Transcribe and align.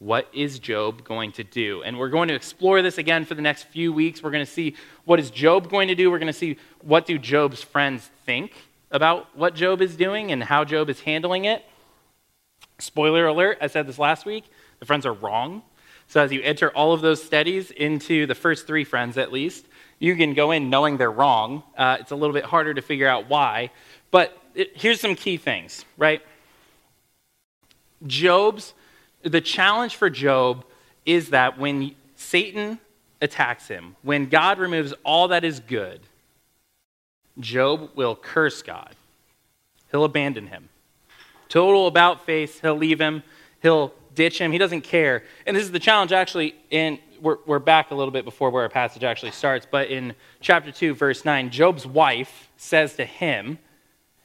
what 0.00 0.28
is 0.32 0.58
Job 0.58 1.04
going 1.04 1.30
to 1.32 1.44
do? 1.44 1.82
And 1.82 1.98
we're 1.98 2.08
going 2.08 2.28
to 2.28 2.34
explore 2.34 2.80
this 2.80 2.96
again 2.96 3.26
for 3.26 3.34
the 3.34 3.42
next 3.42 3.64
few 3.64 3.92
weeks. 3.92 4.22
We're 4.22 4.30
going 4.30 4.44
to 4.44 4.50
see 4.50 4.74
what 5.04 5.20
is 5.20 5.30
Job 5.30 5.70
going 5.70 5.88
to 5.88 5.94
do. 5.94 6.10
We're 6.10 6.18
going 6.18 6.26
to 6.26 6.32
see 6.32 6.56
what 6.80 7.04
do 7.04 7.18
Job's 7.18 7.62
friends 7.62 8.10
think 8.24 8.52
about 8.90 9.36
what 9.36 9.54
Job 9.54 9.82
is 9.82 9.94
doing 9.96 10.32
and 10.32 10.42
how 10.42 10.64
Job 10.64 10.88
is 10.88 11.00
handling 11.00 11.44
it. 11.44 11.64
Spoiler 12.78 13.26
alert, 13.26 13.58
I 13.60 13.66
said 13.66 13.86
this 13.86 13.98
last 13.98 14.24
week, 14.24 14.44
the 14.78 14.86
friends 14.86 15.04
are 15.04 15.12
wrong. 15.12 15.62
So 16.08 16.22
as 16.22 16.32
you 16.32 16.40
enter 16.40 16.70
all 16.70 16.94
of 16.94 17.02
those 17.02 17.22
studies 17.22 17.70
into 17.70 18.26
the 18.26 18.34
first 18.34 18.66
three 18.66 18.84
friends 18.84 19.18
at 19.18 19.30
least, 19.30 19.66
you 19.98 20.16
can 20.16 20.32
go 20.32 20.50
in 20.50 20.70
knowing 20.70 20.96
they're 20.96 21.12
wrong. 21.12 21.62
Uh, 21.76 21.98
it's 22.00 22.10
a 22.10 22.16
little 22.16 22.32
bit 22.32 22.44
harder 22.44 22.72
to 22.72 22.80
figure 22.80 23.06
out 23.06 23.28
why. 23.28 23.70
But 24.10 24.36
it, 24.54 24.74
here's 24.74 24.98
some 24.98 25.14
key 25.14 25.36
things, 25.36 25.84
right? 25.98 26.22
Job's 28.06 28.72
the 29.22 29.40
challenge 29.40 29.96
for 29.96 30.10
Job 30.10 30.64
is 31.04 31.30
that 31.30 31.58
when 31.58 31.94
Satan 32.16 32.78
attacks 33.20 33.68
him, 33.68 33.96
when 34.02 34.26
God 34.26 34.58
removes 34.58 34.94
all 35.04 35.28
that 35.28 35.44
is 35.44 35.60
good, 35.60 36.00
Job 37.38 37.90
will 37.94 38.16
curse 38.16 38.62
God. 38.62 38.94
He'll 39.90 40.04
abandon 40.04 40.46
him. 40.48 40.68
Total 41.48 41.86
about 41.86 42.24
face, 42.24 42.60
he'll 42.60 42.76
leave 42.76 43.00
him, 43.00 43.22
he'll 43.60 43.92
ditch 44.14 44.40
him, 44.40 44.52
he 44.52 44.58
doesn't 44.58 44.82
care. 44.82 45.24
And 45.46 45.56
this 45.56 45.64
is 45.64 45.72
the 45.72 45.80
challenge 45.80 46.12
actually 46.12 46.54
in 46.70 46.98
we're, 47.20 47.38
we're 47.46 47.58
back 47.58 47.90
a 47.90 47.94
little 47.94 48.12
bit 48.12 48.24
before 48.24 48.50
where 48.50 48.62
our 48.62 48.68
passage 48.68 49.04
actually 49.04 49.32
starts, 49.32 49.66
but 49.70 49.88
in 49.88 50.14
chapter 50.40 50.72
2, 50.72 50.94
verse 50.94 51.24
9, 51.24 51.50
Job's 51.50 51.86
wife 51.86 52.48
says 52.56 52.94
to 52.96 53.04
him, 53.04 53.58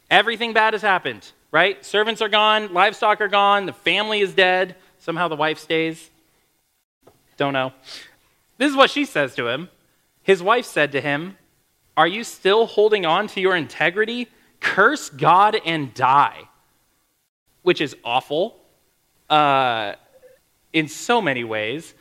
Everything 0.09 0.53
bad 0.53 0.73
has 0.73 0.81
happened, 0.81 1.31
right? 1.51 1.83
Servants 1.83 2.21
are 2.21 2.29
gone, 2.29 2.73
livestock 2.73 3.21
are 3.21 3.27
gone, 3.27 3.65
the 3.65 3.73
family 3.73 4.21
is 4.21 4.33
dead. 4.33 4.75
Somehow 5.05 5.27
the 5.27 5.35
wife 5.35 5.59
stays. 5.59 6.09
Don't 7.37 7.53
know. 7.53 7.73
This 8.57 8.71
is 8.71 8.75
what 8.75 8.89
she 8.89 9.05
says 9.05 9.35
to 9.35 9.47
him. 9.47 9.69
His 10.23 10.41
wife 10.41 10.65
said 10.65 10.91
to 10.93 10.99
him, 10.99 11.37
Are 11.95 12.07
you 12.07 12.23
still 12.23 12.65
holding 12.65 13.05
on 13.05 13.27
to 13.27 13.39
your 13.39 13.55
integrity? 13.55 14.29
Curse 14.59 15.11
God 15.11 15.57
and 15.63 15.93
die. 15.93 16.49
Which 17.61 17.81
is 17.81 17.95
awful 18.03 18.57
uh, 19.29 19.93
in 20.73 20.87
so 20.87 21.21
many 21.21 21.43
ways. 21.43 21.93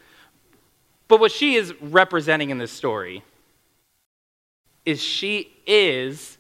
But 1.07 1.21
what 1.21 1.31
she 1.31 1.57
is 1.57 1.75
representing 1.83 2.49
in 2.49 2.57
this 2.57 2.73
story 2.73 3.23
is 4.87 5.03
she 5.03 5.53
is 5.67 6.39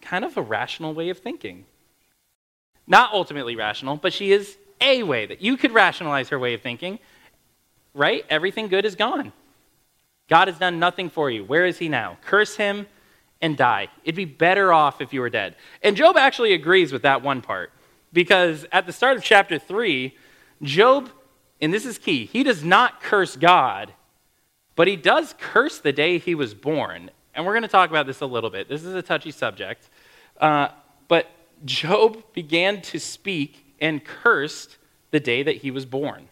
kind 0.00 0.24
of 0.24 0.36
a 0.36 0.42
rational 0.42 0.94
way 0.94 1.08
of 1.08 1.18
thinking. 1.18 1.64
Not 2.86 3.12
ultimately 3.12 3.56
rational, 3.56 3.96
but 3.96 4.12
she 4.12 4.30
is 4.30 4.56
a 4.80 5.02
way 5.02 5.26
that 5.26 5.40
you 5.40 5.56
could 5.56 5.72
rationalize 5.72 6.28
her 6.28 6.38
way 6.38 6.54
of 6.54 6.62
thinking, 6.62 6.98
right? 7.94 8.24
Everything 8.28 8.68
good 8.68 8.84
is 8.84 8.94
gone. 8.94 9.32
God 10.28 10.48
has 10.48 10.58
done 10.58 10.78
nothing 10.78 11.08
for 11.08 11.30
you. 11.30 11.44
Where 11.44 11.66
is 11.66 11.78
he 11.78 11.88
now? 11.88 12.18
Curse 12.24 12.56
him 12.56 12.86
and 13.40 13.56
die. 13.56 13.88
It'd 14.04 14.16
be 14.16 14.24
better 14.24 14.72
off 14.72 15.00
if 15.00 15.12
you 15.12 15.20
were 15.20 15.30
dead. 15.30 15.56
And 15.82 15.96
Job 15.96 16.16
actually 16.16 16.52
agrees 16.52 16.92
with 16.92 17.02
that 17.02 17.22
one 17.22 17.42
part 17.42 17.72
because 18.12 18.66
at 18.72 18.86
the 18.86 18.92
start 18.92 19.16
of 19.16 19.22
chapter 19.22 19.58
3, 19.58 20.16
Job, 20.62 21.10
and 21.60 21.72
this 21.72 21.84
is 21.84 21.98
key, 21.98 22.26
he 22.26 22.42
does 22.42 22.64
not 22.64 23.00
curse 23.00 23.36
God, 23.36 23.92
but 24.74 24.88
he 24.88 24.96
does 24.96 25.34
curse 25.38 25.78
the 25.78 25.92
day 25.92 26.18
he 26.18 26.34
was 26.34 26.54
born. 26.54 27.10
And 27.34 27.44
we're 27.44 27.52
going 27.52 27.62
to 27.62 27.68
talk 27.68 27.90
about 27.90 28.06
this 28.06 28.20
a 28.20 28.26
little 28.26 28.50
bit. 28.50 28.68
This 28.68 28.84
is 28.84 28.94
a 28.94 29.02
touchy 29.02 29.30
subject. 29.30 29.88
Uh, 30.40 30.68
but 31.08 31.30
Job 31.64 32.22
began 32.32 32.80
to 32.82 32.98
speak 32.98 33.65
and 33.80 34.04
cursed 34.04 34.76
the 35.10 35.20
day 35.20 35.42
that 35.42 35.56
he 35.56 35.70
was 35.70 35.86
born. 35.86 36.28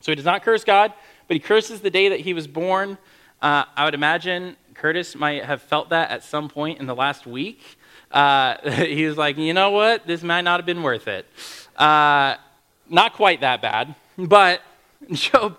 So 0.00 0.12
he 0.12 0.16
does 0.16 0.24
not 0.24 0.42
curse 0.42 0.64
God, 0.64 0.92
but 1.26 1.34
he 1.34 1.40
curses 1.40 1.80
the 1.80 1.90
day 1.90 2.08
that 2.08 2.20
he 2.20 2.34
was 2.34 2.46
born. 2.46 2.98
Uh, 3.42 3.64
I 3.76 3.84
would 3.84 3.94
imagine 3.94 4.56
Curtis 4.74 5.14
might 5.14 5.44
have 5.44 5.60
felt 5.60 5.90
that 5.90 6.10
at 6.10 6.22
some 6.22 6.48
point 6.48 6.78
in 6.80 6.86
the 6.86 6.94
last 6.94 7.26
week. 7.26 7.78
Uh, 8.10 8.70
he 8.70 9.06
was 9.06 9.16
like, 9.16 9.36
you 9.36 9.52
know 9.52 9.70
what? 9.70 10.06
This 10.06 10.22
might 10.22 10.42
not 10.42 10.60
have 10.60 10.66
been 10.66 10.82
worth 10.82 11.08
it. 11.08 11.26
Uh, 11.76 12.36
not 12.88 13.12
quite 13.12 13.40
that 13.40 13.60
bad, 13.60 13.94
but 14.18 14.62
Job, 15.12 15.58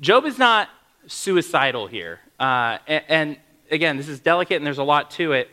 Job 0.00 0.24
is 0.26 0.38
not 0.38 0.68
suicidal 1.06 1.86
here. 1.86 2.20
Uh, 2.38 2.78
and, 2.86 3.04
and 3.08 3.36
again, 3.70 3.96
this 3.96 4.08
is 4.08 4.20
delicate 4.20 4.56
and 4.56 4.66
there's 4.66 4.78
a 4.78 4.84
lot 4.84 5.10
to 5.12 5.32
it, 5.32 5.48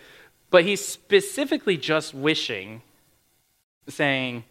but 0.49 0.63
he's 0.63 0.85
specifically 0.85 1.77
just 1.77 2.13
wishing, 2.13 2.81
saying, 3.87 4.43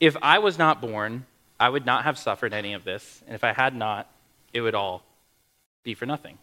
if 0.00 0.16
I 0.22 0.38
was 0.38 0.58
not 0.58 0.80
born, 0.80 1.26
I 1.58 1.68
would 1.68 1.86
not 1.86 2.04
have 2.04 2.18
suffered 2.18 2.52
any 2.52 2.74
of 2.74 2.84
this. 2.84 3.22
And 3.26 3.34
if 3.34 3.44
I 3.44 3.52
had 3.52 3.74
not, 3.74 4.10
it 4.52 4.60
would 4.60 4.74
all 4.74 5.02
be 5.82 5.94
for 5.94 6.06
nothing. 6.06 6.38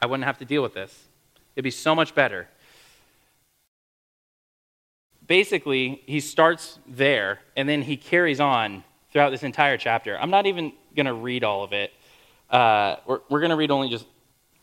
I 0.00 0.06
wouldn't 0.06 0.24
have 0.24 0.38
to 0.38 0.44
deal 0.44 0.62
with 0.62 0.74
this. 0.74 1.06
It'd 1.54 1.64
be 1.64 1.70
so 1.70 1.94
much 1.94 2.14
better. 2.14 2.48
Basically, 5.26 6.02
he 6.06 6.20
starts 6.20 6.78
there 6.86 7.40
and 7.56 7.68
then 7.68 7.82
he 7.82 7.96
carries 7.96 8.40
on 8.40 8.84
throughout 9.10 9.30
this 9.30 9.42
entire 9.42 9.76
chapter. 9.76 10.18
I'm 10.18 10.30
not 10.30 10.46
even 10.46 10.72
going 10.94 11.06
to 11.06 11.14
read 11.14 11.44
all 11.44 11.64
of 11.64 11.72
it. 11.72 11.92
Uh, 12.50 12.96
we're 13.06 13.20
we're 13.28 13.40
going 13.40 13.50
to 13.50 13.56
read 13.56 13.70
only 13.70 13.88
just 13.88 14.06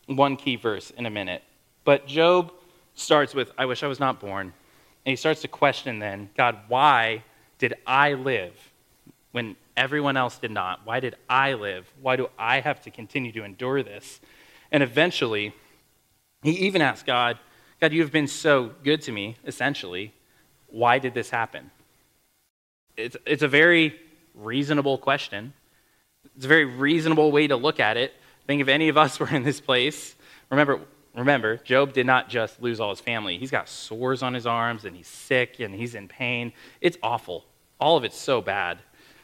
one 0.06 0.36
key 0.36 0.56
verse 0.56 0.90
in 0.90 1.06
a 1.06 1.10
minute. 1.10 1.42
But 1.84 2.06
Job 2.06 2.52
starts 2.94 3.34
with, 3.34 3.50
I 3.58 3.66
wish 3.66 3.82
I 3.82 3.86
was 3.86 4.00
not 4.00 4.20
born. 4.20 4.52
And 5.04 5.10
he 5.12 5.16
starts 5.16 5.42
to 5.42 5.48
question 5.48 5.98
then, 5.98 6.30
God, 6.36 6.58
why 6.68 7.24
did 7.58 7.74
I 7.86 8.14
live 8.14 8.52
when 9.32 9.56
everyone 9.76 10.16
else 10.16 10.38
did 10.38 10.50
not? 10.50 10.80
Why 10.84 11.00
did 11.00 11.16
I 11.28 11.54
live? 11.54 11.90
Why 12.00 12.16
do 12.16 12.28
I 12.38 12.60
have 12.60 12.82
to 12.82 12.90
continue 12.90 13.32
to 13.32 13.44
endure 13.44 13.82
this? 13.82 14.20
And 14.70 14.82
eventually, 14.82 15.54
he 16.42 16.52
even 16.66 16.82
asked 16.82 17.06
God, 17.06 17.38
God, 17.80 17.92
you 17.92 18.02
have 18.02 18.12
been 18.12 18.28
so 18.28 18.72
good 18.82 19.02
to 19.02 19.12
me, 19.12 19.36
essentially. 19.46 20.12
Why 20.68 20.98
did 20.98 21.14
this 21.14 21.30
happen? 21.30 21.70
It's, 22.96 23.16
it's 23.26 23.42
a 23.42 23.48
very 23.48 23.98
reasonable 24.34 24.98
question. 24.98 25.52
It's 26.36 26.44
a 26.44 26.48
very 26.48 26.64
reasonable 26.64 27.32
way 27.32 27.46
to 27.46 27.56
look 27.56 27.80
at 27.80 27.96
it. 27.96 28.14
Think 28.46 28.62
if 28.62 28.68
any 28.68 28.88
of 28.88 28.96
us 28.96 29.18
were 29.20 29.28
in 29.28 29.42
this 29.42 29.60
place. 29.60 30.14
Remember, 30.50 30.80
remember, 31.20 31.56
Job 31.58 31.92
did 31.92 32.06
not 32.06 32.28
just 32.28 32.60
lose 32.60 32.80
all 32.80 32.90
his 32.90 33.00
family. 33.00 33.38
He's 33.38 33.50
got 33.50 33.68
sores 33.68 34.22
on 34.22 34.34
his 34.34 34.46
arms 34.46 34.84
and 34.84 34.96
he's 34.96 35.06
sick 35.06 35.60
and 35.60 35.74
he's 35.74 35.94
in 35.94 36.08
pain. 36.08 36.52
It's 36.80 36.98
awful. 37.02 37.44
All 37.80 37.96
of 37.96 38.04
it's 38.04 38.18
so 38.18 38.40
bad. 38.40 38.78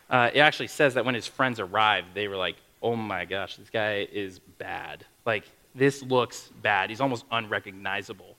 Uh, 0.09 0.31
it 0.33 0.41
actually 0.41 0.69
says 0.69 0.95
that 0.95 1.05
when 1.05 1.15
his 1.15 1.27
friends 1.27 1.61
arrived, 1.61 2.09
they 2.15 2.28
were 2.28 2.37
like, 2.37 2.56
oh 2.83 2.97
my 2.97 3.25
gosh, 3.25 3.56
this 3.56 3.71
guy 3.71 4.09
is 4.12 4.39
bad. 4.39 5.05
Like, 5.25 5.45
this 5.75 6.03
looks 6.03 6.51
bad. 6.62 6.91
He's 6.91 7.01
almost 7.01 7.25
unrecognizable. 7.31 8.37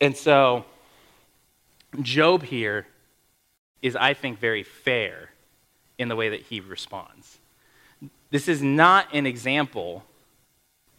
And 0.00 0.16
so, 0.16 0.64
Job 2.02 2.42
here 2.42 2.86
is, 3.82 3.96
I 3.96 4.14
think, 4.14 4.38
very 4.38 4.62
fair 4.62 5.30
in 5.98 6.08
the 6.08 6.16
way 6.16 6.28
that 6.30 6.42
he 6.42 6.60
responds. 6.60 7.38
This 8.30 8.48
is 8.48 8.62
not 8.62 9.12
an 9.12 9.26
example. 9.26 10.04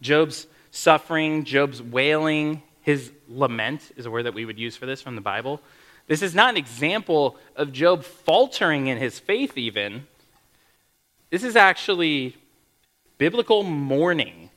Job's 0.00 0.46
suffering, 0.76 1.44
Job's 1.44 1.82
wailing, 1.82 2.62
his 2.82 3.10
lament 3.28 3.92
is 3.96 4.06
a 4.06 4.10
word 4.10 4.24
that 4.24 4.34
we 4.34 4.44
would 4.44 4.58
use 4.58 4.76
for 4.76 4.86
this 4.86 5.02
from 5.02 5.16
the 5.16 5.20
Bible. 5.20 5.60
This 6.06 6.22
is 6.22 6.34
not 6.34 6.50
an 6.50 6.56
example 6.56 7.36
of 7.56 7.72
Job 7.72 8.04
faltering 8.04 8.86
in 8.86 8.98
his 8.98 9.18
faith, 9.18 9.58
even. 9.58 10.06
This 11.30 11.42
is 11.42 11.56
actually 11.56 12.36
biblical 13.18 13.64
mourning. 13.64 14.50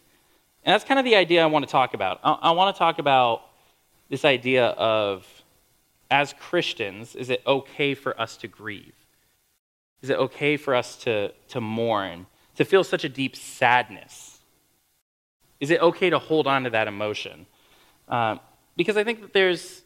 And 0.64 0.74
that's 0.74 0.84
kind 0.84 1.00
of 1.00 1.06
the 1.06 1.16
idea 1.16 1.42
I 1.42 1.48
want 1.48 1.66
to 1.66 1.72
talk 1.72 1.94
about. 1.94 2.20
I, 2.24 2.52
want 2.52 2.76
to 2.76 2.78
talk 2.78 3.00
about 3.00 3.42
this 4.10 4.26
idea 4.26 4.68
of, 4.68 5.26
as 6.12 6.34
Christians, 6.34 7.16
is 7.16 7.30
it 7.30 7.42
okay 7.48 7.96
for 7.96 8.20
us 8.22 8.38
to 8.38 8.48
grieve? 8.48 8.94
Is 10.02 10.10
it 10.10 10.18
okay 10.18 10.58
for 10.58 10.76
us 10.76 10.98
to, 10.98 11.32
to 11.48 11.62
mourn, 11.62 12.28
to 12.56 12.66
feel 12.66 12.84
such 12.84 13.04
a 13.04 13.10
deep 13.10 13.36
sadness? 13.36 14.39
Is 15.60 15.72
it 15.72 15.82
okay 15.82 16.10
to 16.10 16.20
hold 16.20 16.48
on 16.48 16.64
to 16.64 16.70
that 16.70 16.88
emotion? 16.88 17.46
Uh, 18.08 18.38
because 18.76 18.98
I 18.98 19.04
think 19.04 19.22
that 19.22 19.34
there's, 19.34 19.82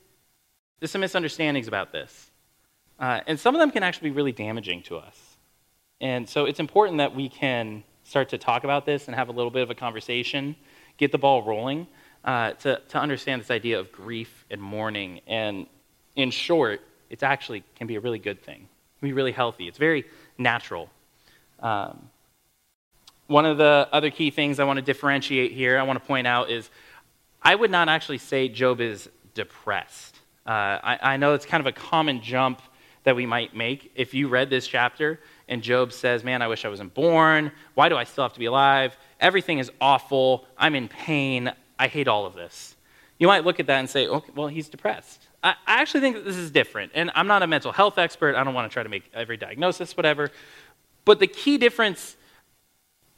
there's 0.79 0.91
some 0.91 1.01
misunderstandings 1.01 1.67
about 1.67 1.91
this. 1.91 2.31
Uh, 2.99 3.21
and 3.27 3.39
some 3.39 3.55
of 3.55 3.59
them 3.59 3.71
can 3.71 3.83
actually 3.83 4.09
be 4.11 4.15
really 4.15 4.31
damaging 4.31 4.83
to 4.83 4.97
us. 4.97 5.37
And 5.99 6.27
so 6.27 6.45
it's 6.45 6.59
important 6.59 6.97
that 6.99 7.15
we 7.15 7.29
can 7.29 7.83
start 8.03 8.29
to 8.29 8.37
talk 8.37 8.63
about 8.63 8.85
this 8.85 9.07
and 9.07 9.15
have 9.15 9.29
a 9.29 9.31
little 9.31 9.51
bit 9.51 9.63
of 9.63 9.69
a 9.69 9.75
conversation, 9.75 10.55
get 10.97 11.11
the 11.11 11.17
ball 11.17 11.41
rolling, 11.43 11.87
uh, 12.23 12.51
to, 12.51 12.81
to 12.89 12.97
understand 12.99 13.41
this 13.41 13.51
idea 13.51 13.79
of 13.79 13.91
grief 13.91 14.45
and 14.51 14.61
mourning. 14.61 15.21
And 15.27 15.65
in 16.15 16.29
short, 16.29 16.81
it 17.09 17.23
actually 17.23 17.63
can 17.75 17.87
be 17.87 17.95
a 17.95 17.99
really 17.99 18.19
good 18.19 18.43
thing. 18.43 18.61
It 18.61 18.99
can 18.99 19.09
be 19.09 19.13
really 19.13 19.31
healthy. 19.31 19.67
It's 19.67 19.77
very 19.77 20.05
natural. 20.37 20.89
Um, 21.59 22.09
one 23.27 23.45
of 23.45 23.57
the 23.57 23.87
other 23.91 24.09
key 24.09 24.31
things 24.31 24.59
I 24.59 24.63
want 24.63 24.77
to 24.77 24.81
differentiate 24.83 25.51
here, 25.51 25.77
I 25.77 25.83
want 25.83 25.99
to 25.99 26.05
point 26.05 26.27
out 26.27 26.49
is 26.49 26.69
I 27.41 27.55
would 27.55 27.71
not 27.71 27.89
actually 27.89 28.17
say 28.17 28.49
Job 28.49 28.81
is 28.81 29.09
depressed. 29.33 30.19
Uh, 30.45 30.49
I, 30.51 30.99
I, 31.01 31.17
know 31.17 31.33
it's 31.33 31.45
kind 31.45 31.61
of 31.61 31.67
a 31.67 31.71
common 31.71 32.21
jump 32.21 32.61
that 33.03 33.15
we 33.15 33.25
might 33.25 33.55
make. 33.55 33.91
If 33.95 34.13
you 34.13 34.27
read 34.27 34.49
this 34.49 34.67
chapter 34.67 35.19
and 35.47 35.61
Job 35.61 35.93
says, 35.93 36.23
Man, 36.23 36.41
I 36.41 36.47
wish 36.47 36.65
I 36.65 36.69
wasn't 36.69 36.93
born. 36.93 37.51
Why 37.75 37.87
do 37.87 37.95
I 37.95 38.03
still 38.03 38.25
have 38.25 38.33
to 38.33 38.39
be 38.39 38.45
alive? 38.45 38.95
Everything 39.21 39.59
is 39.59 39.71
awful. 39.79 40.45
I'm 40.57 40.75
in 40.75 40.89
pain. 40.89 41.51
I 41.79 41.87
hate 41.87 42.09
all 42.09 42.25
of 42.25 42.33
this. 42.33 42.75
You 43.19 43.27
might 43.27 43.45
look 43.45 43.59
at 43.59 43.67
that 43.67 43.79
and 43.79 43.89
say, 43.89 44.07
okay, 44.07 44.31
well, 44.35 44.47
he's 44.47 44.67
depressed. 44.67 45.27
I, 45.41 45.51
I 45.65 45.81
actually 45.81 46.01
think 46.01 46.17
that 46.17 46.25
this 46.25 46.35
is 46.35 46.51
different. 46.51 46.91
And 46.93 47.11
I'm 47.15 47.27
not 47.27 47.41
a 47.41 47.47
mental 47.47 47.71
health 47.71 47.97
expert. 47.97 48.35
I 48.35 48.43
don't 48.43 48.53
want 48.53 48.69
to 48.69 48.73
try 48.73 48.83
to 48.83 48.89
make 48.89 49.09
every 49.13 49.37
diagnosis, 49.37 49.95
whatever. 49.95 50.31
But 51.05 51.19
the 51.19 51.27
key 51.27 51.57
difference 51.57 52.17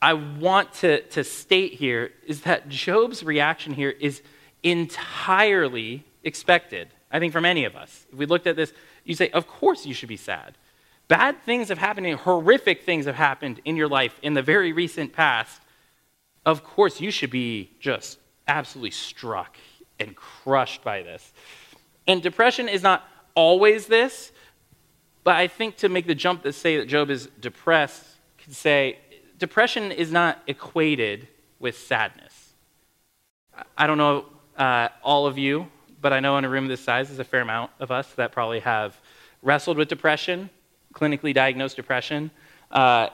I 0.06 0.14
want 0.14 0.72
to, 0.76 1.02
to 1.02 1.24
state 1.24 1.74
here 1.74 2.12
is 2.28 2.42
that 2.42 2.70
Job's 2.70 3.24
reaction 3.24 3.74
here 3.74 3.90
is 3.90 4.22
entirely 4.62 6.06
expected, 6.24 6.90
I 7.12 7.18
think, 7.18 7.34
from 7.34 7.44
any 7.44 7.66
of 7.66 7.76
us. 7.76 8.06
If 8.12 8.20
we 8.20 8.28
looked 8.28 8.46
at 8.46 8.56
this, 8.56 8.72
you 9.04 9.16
say, 9.16 9.30
Of 9.32 9.48
course 9.48 9.84
you 9.84 9.96
should 9.96 10.10
be 10.10 10.16
sad. 10.16 10.60
Bad 11.08 11.42
things 11.42 11.70
have 11.70 11.80
happened, 11.80 12.06
horrific 12.18 12.84
things 12.84 13.08
have 13.08 13.16
happened 13.16 13.62
in 13.66 13.76
your 13.76 13.88
life 13.88 14.20
in 14.22 14.36
the 14.36 14.44
very 14.44 14.74
recent 14.74 15.12
past. 15.12 15.60
Of 16.46 16.64
course, 16.64 17.02
you 17.02 17.10
should 17.10 17.32
be 17.32 17.72
just 17.80 18.20
absolutely 18.48 18.92
struck 18.92 19.58
and 20.00 20.16
crushed 20.16 20.84
by 20.84 21.02
this. 21.02 21.34
And 22.06 22.22
depression 22.22 22.70
is 22.70 22.84
not 22.84 23.04
always 23.34 23.88
this, 23.88 24.32
but 25.24 25.36
I 25.36 25.48
think 25.48 25.78
to 25.78 25.90
make 25.90 26.06
the 26.06 26.14
jump 26.14 26.44
to 26.44 26.54
say 26.54 26.78
that 26.78 26.86
Job 26.86 27.10
is 27.10 27.28
depressed, 27.42 28.06
could 28.38 28.54
say 28.54 29.00
depression 29.38 29.92
is 29.92 30.12
not 30.12 30.42
equated 30.48 31.28
with 31.60 31.78
sadness. 31.78 32.54
I 33.78 33.88
don't 33.88 33.98
know 33.98 34.26
uh, 34.58 34.90
all 35.04 35.28
of 35.28 35.38
you, 35.38 35.68
but 36.02 36.14
I 36.14 36.20
know 36.20 36.38
in 36.38 36.46
a 36.46 36.50
room 36.50 36.68
this 36.68 36.82
size, 36.82 37.08
there's 37.08 37.20
a 37.20 37.24
fair 37.24 37.42
amount 37.42 37.72
of 37.80 37.92
us 37.92 38.12
that 38.14 38.32
probably 38.32 38.60
have 38.60 39.00
wrestled 39.42 39.78
with 39.78 39.88
depression, 39.88 40.50
clinically 40.94 41.34
diagnosed 41.34 41.76
depression. 41.76 42.32
Uh, 42.72 43.10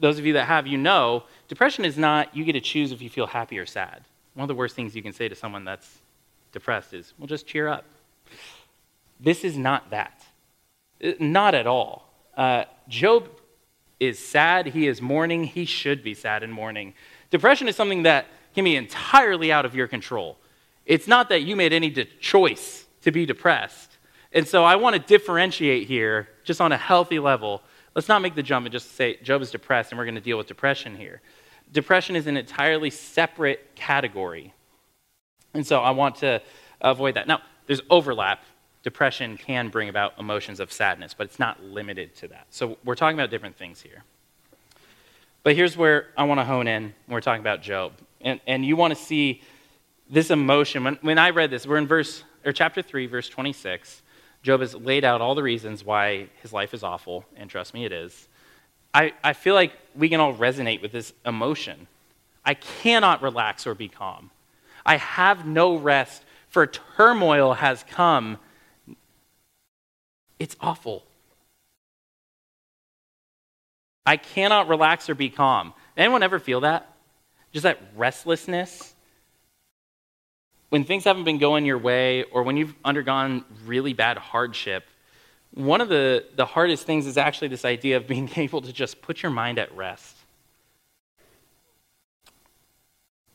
those 0.00 0.18
of 0.18 0.26
you 0.26 0.34
that 0.34 0.44
have, 0.46 0.66
you 0.66 0.78
know, 0.78 1.24
depression 1.48 1.84
is 1.84 1.98
not 1.98 2.34
you 2.34 2.44
get 2.44 2.52
to 2.52 2.60
choose 2.60 2.92
if 2.92 3.02
you 3.02 3.10
feel 3.10 3.26
happy 3.26 3.58
or 3.58 3.66
sad. 3.66 4.04
One 4.34 4.44
of 4.44 4.48
the 4.48 4.54
worst 4.54 4.76
things 4.76 4.94
you 4.94 5.02
can 5.02 5.12
say 5.12 5.28
to 5.28 5.34
someone 5.34 5.64
that's 5.64 5.98
depressed 6.52 6.94
is, 6.94 7.12
well, 7.18 7.26
just 7.26 7.46
cheer 7.46 7.68
up. 7.68 7.84
This 9.20 9.44
is 9.44 9.56
not 9.56 9.90
that. 9.90 10.22
Uh, 11.02 11.12
not 11.18 11.54
at 11.54 11.66
all. 11.66 12.12
Uh, 12.36 12.64
Job 12.88 13.28
is 14.00 14.18
sad. 14.18 14.66
He 14.66 14.86
is 14.86 15.02
mourning. 15.02 15.44
He 15.44 15.64
should 15.64 16.02
be 16.02 16.14
sad 16.14 16.42
and 16.42 16.52
mourning. 16.52 16.94
Depression 17.30 17.68
is 17.68 17.76
something 17.76 18.04
that 18.04 18.26
can 18.54 18.64
be 18.64 18.76
entirely 18.76 19.52
out 19.52 19.64
of 19.64 19.74
your 19.74 19.86
control. 19.86 20.38
It's 20.86 21.06
not 21.06 21.28
that 21.28 21.42
you 21.42 21.56
made 21.56 21.72
any 21.72 21.90
de- 21.90 22.04
choice 22.04 22.86
to 23.02 23.10
be 23.10 23.26
depressed. 23.26 23.98
And 24.32 24.46
so 24.46 24.64
I 24.64 24.76
want 24.76 24.94
to 24.94 25.00
differentiate 25.00 25.86
here, 25.86 26.28
just 26.44 26.60
on 26.60 26.72
a 26.72 26.76
healthy 26.76 27.18
level. 27.18 27.62
Let's 27.94 28.08
not 28.08 28.22
make 28.22 28.34
the 28.34 28.42
jump 28.42 28.66
and 28.66 28.72
just 28.72 28.94
say 28.94 29.16
Job 29.22 29.42
is 29.42 29.50
depressed 29.50 29.92
and 29.92 29.98
we're 29.98 30.04
going 30.04 30.14
to 30.14 30.20
deal 30.20 30.38
with 30.38 30.46
depression 30.46 30.96
here. 30.96 31.20
Depression 31.72 32.16
is 32.16 32.26
an 32.26 32.36
entirely 32.36 32.90
separate 32.90 33.74
category. 33.74 34.54
And 35.54 35.66
so 35.66 35.80
I 35.80 35.90
want 35.90 36.16
to 36.16 36.42
avoid 36.80 37.14
that. 37.14 37.26
Now, 37.26 37.40
there's 37.66 37.82
overlap 37.90 38.42
depression 38.82 39.36
can 39.36 39.68
bring 39.68 39.88
about 39.88 40.14
emotions 40.18 40.60
of 40.60 40.72
sadness, 40.72 41.14
but 41.14 41.26
it's 41.26 41.38
not 41.38 41.62
limited 41.62 42.14
to 42.16 42.28
that. 42.28 42.46
So 42.50 42.78
we're 42.84 42.94
talking 42.94 43.18
about 43.18 43.30
different 43.30 43.56
things 43.56 43.80
here. 43.80 44.04
But 45.42 45.56
here's 45.56 45.76
where 45.76 46.08
I 46.16 46.24
want 46.24 46.40
to 46.40 46.44
hone 46.44 46.68
in 46.68 46.82
when 46.82 47.14
we're 47.14 47.20
talking 47.20 47.40
about 47.40 47.62
Job. 47.62 47.92
And, 48.20 48.40
and 48.46 48.64
you 48.64 48.76
want 48.76 48.96
to 48.96 49.02
see 49.02 49.42
this 50.10 50.30
emotion. 50.30 50.84
When, 50.84 50.98
when 51.02 51.18
I 51.18 51.30
read 51.30 51.50
this, 51.50 51.66
we're 51.66 51.78
in 51.78 51.86
verse 51.86 52.22
or 52.44 52.52
chapter 52.52 52.82
3, 52.82 53.06
verse 53.06 53.28
26. 53.28 54.02
Job 54.42 54.60
has 54.60 54.74
laid 54.74 55.04
out 55.04 55.20
all 55.20 55.34
the 55.34 55.42
reasons 55.42 55.84
why 55.84 56.28
his 56.42 56.52
life 56.52 56.72
is 56.72 56.82
awful, 56.82 57.24
and 57.36 57.50
trust 57.50 57.74
me, 57.74 57.84
it 57.84 57.92
is. 57.92 58.28
I, 58.94 59.12
I 59.22 59.32
feel 59.32 59.54
like 59.54 59.72
we 59.94 60.08
can 60.08 60.20
all 60.20 60.34
resonate 60.34 60.80
with 60.80 60.92
this 60.92 61.12
emotion. 61.26 61.86
I 62.44 62.54
cannot 62.54 63.20
relax 63.20 63.66
or 63.66 63.74
be 63.74 63.88
calm. 63.88 64.30
I 64.86 64.96
have 64.96 65.46
no 65.46 65.76
rest, 65.76 66.22
for 66.48 66.66
turmoil 66.66 67.54
has 67.54 67.84
come 67.90 68.38
it's 70.38 70.56
awful. 70.60 71.04
I 74.06 74.16
cannot 74.16 74.68
relax 74.68 75.10
or 75.10 75.14
be 75.14 75.28
calm. 75.28 75.74
Anyone 75.96 76.22
ever 76.22 76.38
feel 76.38 76.60
that? 76.60 76.90
Just 77.52 77.64
that 77.64 77.78
restlessness? 77.96 78.94
When 80.70 80.84
things 80.84 81.04
haven't 81.04 81.24
been 81.24 81.38
going 81.38 81.66
your 81.66 81.78
way 81.78 82.24
or 82.24 82.42
when 82.42 82.56
you've 82.56 82.74
undergone 82.84 83.44
really 83.66 83.92
bad 83.92 84.18
hardship, 84.18 84.84
one 85.52 85.80
of 85.80 85.88
the, 85.88 86.24
the 86.36 86.46
hardest 86.46 86.86
things 86.86 87.06
is 87.06 87.16
actually 87.16 87.48
this 87.48 87.64
idea 87.64 87.96
of 87.96 88.06
being 88.06 88.30
able 88.36 88.62
to 88.62 88.72
just 88.72 89.02
put 89.02 89.22
your 89.22 89.30
mind 89.30 89.58
at 89.58 89.74
rest. 89.76 90.16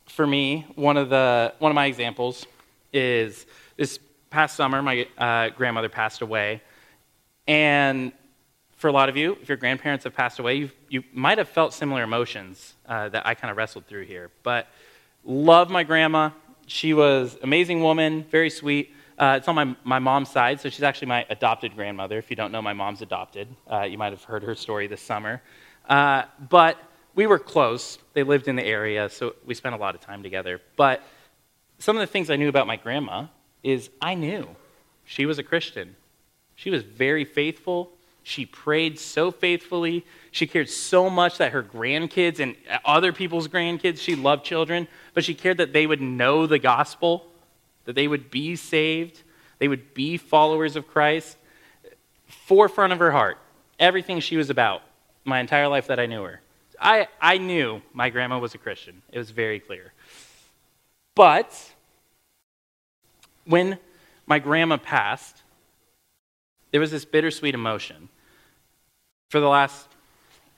For 0.06 0.28
me, 0.28 0.68
one 0.76 0.98
of, 0.98 1.10
the, 1.10 1.54
one 1.58 1.72
of 1.72 1.76
my 1.76 1.88
examples 1.88 2.46
is 2.92 3.48
this 3.78 4.00
past 4.30 4.56
summer, 4.56 4.82
my 4.82 5.08
uh, 5.18 5.50
grandmother 5.50 5.90
passed 5.90 6.22
away. 6.22 6.62
And 7.48 8.12
for 8.76 8.88
a 8.88 8.92
lot 8.92 9.10
of 9.10 9.16
you, 9.16 9.38
if 9.42 9.48
your 9.48 9.58
grandparents 9.58 10.04
have 10.04 10.14
passed 10.14 10.40
away, 10.40 10.70
you 10.90 11.04
might 11.14 11.38
have 11.38 11.50
felt 11.50 11.74
similar 11.74 12.04
emotions 12.04 12.74
uh, 12.86 13.10
that 13.10 13.26
I 13.26 13.34
kind 13.34 13.52
of 13.52 13.58
wrestled 13.58 13.88
through 13.88 14.06
here. 14.06 14.30
But 14.44 14.68
love 15.24 15.70
my 15.70 15.84
grandma. 15.84 16.32
She 16.68 16.94
was 16.94 17.38
amazing 17.44 17.82
woman, 17.82 18.26
very 18.30 18.50
sweet. 18.50 18.94
Uh, 19.18 19.36
it's 19.38 19.48
on 19.48 19.56
my, 19.56 19.76
my 19.84 20.00
mom's 20.00 20.30
side, 20.30 20.60
so 20.60 20.70
she's 20.70 20.84
actually 20.84 21.08
my 21.08 21.26
adopted 21.30 21.76
grandmother. 21.76 22.18
If 22.18 22.30
you 22.30 22.36
don't 22.36 22.52
know, 22.52 22.62
my 22.62 22.74
mom's 22.74 23.02
adopted. 23.02 23.48
Uh, 23.72 23.84
you 23.84 23.98
might 23.98 24.12
have 24.12 24.24
heard 24.24 24.44
her 24.44 24.56
story 24.56 24.88
this 24.88 25.02
summer. 25.02 25.42
Uh, 25.88 26.24
but 26.50 26.78
we 27.16 27.28
were 27.28 27.40
close. 27.40 28.00
They 28.14 28.24
lived 28.24 28.48
in 28.48 28.56
the 28.56 28.66
area, 28.66 29.10
so 29.10 29.36
we 29.46 29.54
spent 29.54 29.76
a 29.76 29.78
lot 29.78 29.96
of 29.96 30.02
time 30.02 30.24
together. 30.24 30.62
But 30.76 31.04
some 31.78 31.96
of 31.96 32.02
the 32.02 32.08
things 32.08 32.30
I 32.30 32.38
knew 32.38 32.50
about 32.50 32.66
my 32.66 32.78
grandma 32.78 33.28
is 33.62 33.90
I 34.02 34.16
knew 34.16 34.48
she 35.06 35.26
was 35.26 35.38
a 35.38 35.44
Christian. 35.44 35.96
She 36.56 36.70
was 36.70 36.84
very 36.84 37.26
faithful. 37.26 37.92
She 38.24 38.46
prayed 38.46 38.98
so 38.98 39.32
faithfully. 39.32 40.06
She 40.32 40.48
cared 40.48 40.70
so 40.70 41.10
much 41.10 41.38
that 41.38 41.52
her 41.52 41.62
grandkids 41.62 42.40
and 42.40 42.56
other 42.86 43.12
people's 43.12 43.48
grandkids, 43.48 44.00
she 44.00 44.16
loved 44.16 44.46
children, 44.46 44.88
but 45.14 45.24
she 45.24 45.34
cared 45.34 45.58
that 45.58 45.74
they 45.74 45.86
would 45.86 46.02
know 46.02 46.48
the 46.48 46.60
gospel, 46.60 47.28
that 47.86 47.96
they 47.96 48.08
would 48.08 48.32
be 48.32 48.56
saved, 48.56 49.22
they 49.60 49.68
would 49.68 49.94
be 49.94 50.18
followers 50.18 50.76
of 50.76 50.88
Christ. 50.88 51.38
Forefront 52.28 52.94
of 52.94 53.00
her 53.00 53.12
heart, 53.12 53.38
everything 53.80 54.20
she 54.20 54.38
was 54.38 54.50
about, 54.50 54.82
my 55.24 55.40
entire 55.40 55.68
life 55.68 55.88
that 55.88 56.00
I 56.00 56.06
knew 56.06 56.24
her. 56.24 56.42
I, 56.80 57.08
I 57.22 57.38
knew 57.38 57.82
my 57.94 58.10
grandma 58.10 58.40
was 58.40 58.56
a 58.56 58.58
Christian. 58.58 59.02
It 59.12 59.18
was 59.18 59.32
very 59.32 59.60
clear. 59.60 59.94
But 61.16 61.74
when 63.46 63.78
my 64.26 64.40
grandma 64.40 64.78
passed, 64.78 65.43
there 66.74 66.82
was 66.82 66.90
this 66.90 67.06
bittersweet 67.06 67.54
emotion. 67.54 68.10
For 69.30 69.40
the 69.40 69.48
last, 69.48 69.88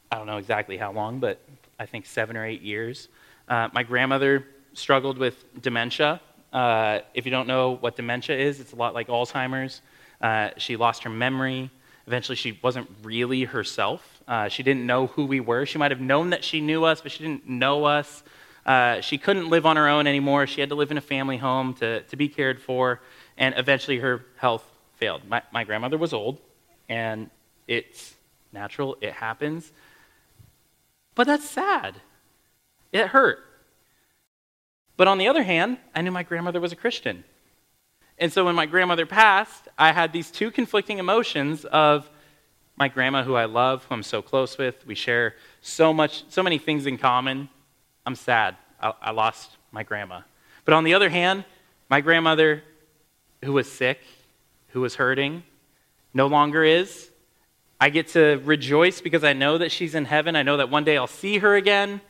I 0.10 0.16
don't 0.16 0.28
know 0.28 0.38
exactly 0.38 0.78
how 0.78 0.94
long, 0.94 1.20
but 1.20 1.42
I 1.78 1.86
think 1.86 2.06
seven 2.06 2.38
or 2.38 2.46
eight 2.46 2.62
years, 2.62 3.10
uh, 3.50 3.68
my 3.74 3.84
grandmother 3.84 4.48
struggled 4.74 5.18
with 5.18 5.44
dementia. 5.62 6.22
Uh, 6.54 7.00
if 7.14 7.26
you 7.26 7.32
don't 7.32 7.48
know 7.48 7.76
what 7.82 7.98
dementia 7.98 8.38
is, 8.38 8.62
it's 8.62 8.72
a 8.72 8.78
lot 8.78 8.94
like 8.94 9.10
Alzheimer's. 9.10 9.82
Uh, 10.22 10.52
she 10.56 10.78
lost 10.78 11.04
her 11.04 11.10
memory. 11.10 11.70
Eventually, 12.08 12.38
she 12.38 12.58
wasn't 12.64 12.90
really 13.04 13.44
herself. 13.44 14.24
Uh, 14.26 14.48
she 14.48 14.64
didn't 14.64 14.86
know 14.86 15.08
who 15.08 15.26
we 15.26 15.42
were. 15.42 15.66
She 15.66 15.78
might 15.78 15.92
have 15.92 16.00
known 16.00 16.30
that 16.30 16.46
she 16.46 16.62
knew 16.62 16.86
us, 16.86 17.02
but 17.02 17.12
she 17.12 17.24
didn't 17.26 17.50
know 17.50 17.84
us. 17.84 18.24
Uh, 18.66 19.02
she 19.02 19.18
couldn't 19.18 19.50
live 19.50 19.66
on 19.66 19.76
her 19.76 19.90
own 19.90 20.08
anymore. 20.08 20.48
She 20.48 20.62
had 20.62 20.70
to 20.70 20.76
live 20.76 20.92
in 20.92 20.98
a 20.98 21.02
family 21.02 21.36
home 21.36 21.74
to, 21.76 22.04
to 22.04 22.16
be 22.16 22.30
cared 22.30 22.62
for, 22.62 23.02
and 23.38 23.54
eventually 23.58 23.98
her 24.00 24.24
health 24.38 24.66
failed. 25.06 25.22
My, 25.30 25.44
my 25.52 25.64
grandmother 25.64 26.00
was 26.00 26.14
old, 26.14 26.40
and 26.90 27.30
it's 27.68 28.16
natural, 28.52 28.98
it 29.02 29.14
happens. 29.14 29.72
But 31.14 31.28
that's 31.28 31.48
sad. 31.48 31.94
It 32.92 33.06
hurt. 33.08 33.38
But 34.98 35.08
on 35.08 35.20
the 35.20 35.28
other 35.28 35.44
hand, 35.44 35.78
I 35.94 36.02
knew 36.02 36.10
my 36.10 36.24
grandmother 36.24 36.60
was 36.60 36.72
a 36.72 36.76
Christian. 36.76 37.24
And 38.18 38.34
so 38.34 38.46
when 38.46 38.56
my 38.56 38.66
grandmother 38.66 39.06
passed, 39.06 39.68
I 39.78 39.92
had 39.92 40.12
these 40.12 40.32
two 40.32 40.50
conflicting 40.50 40.98
emotions 40.98 41.66
of 41.66 42.10
my 42.76 42.88
grandma, 42.88 43.22
who 43.22 43.36
I 43.36 43.46
love, 43.46 43.84
who 43.84 43.94
I'm 43.94 44.02
so 44.02 44.24
close 44.24 44.58
with. 44.58 44.88
We 44.88 44.96
share 44.96 45.36
so 45.62 45.94
much, 45.94 46.24
so 46.30 46.42
many 46.42 46.58
things 46.58 46.88
in 46.88 46.98
common. 46.98 47.50
I'm 48.08 48.16
sad. 48.16 48.56
I, 48.82 48.94
I 49.02 49.12
lost 49.12 49.58
my 49.72 49.84
grandma. 49.84 50.22
But 50.64 50.74
on 50.74 50.84
the 50.84 50.96
other 50.96 51.10
hand, 51.10 51.46
my 51.90 52.02
grandmother, 52.02 52.64
who 53.44 53.54
was 53.54 53.72
sick, 53.72 54.00
who 54.76 54.82
was 54.82 54.96
hurting, 54.96 55.42
no 56.14 56.28
longer 56.28 56.62
is. 56.62 57.10
I 57.80 57.90
get 57.90 58.10
to 58.10 58.42
rejoice 58.44 59.00
because 59.00 59.24
I 59.24 59.32
know 59.32 59.58
that 59.58 59.72
she's 59.72 59.96
in 59.96 60.04
heaven. 60.04 60.36
I 60.36 60.44
know 60.44 60.58
that 60.58 60.70
one 60.70 60.84
day 60.84 60.98
I'll 60.98 61.08
see 61.08 61.38
her 61.38 61.56
again. 61.56 62.02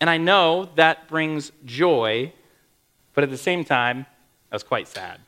And 0.00 0.10
I 0.10 0.18
know 0.18 0.68
that 0.74 1.06
brings 1.06 1.52
joy, 1.64 2.32
but 3.14 3.22
at 3.22 3.30
the 3.30 3.38
same 3.38 3.64
time, 3.64 4.04
I 4.50 4.56
was 4.56 4.64
quite 4.64 4.88
sad. 4.88 5.20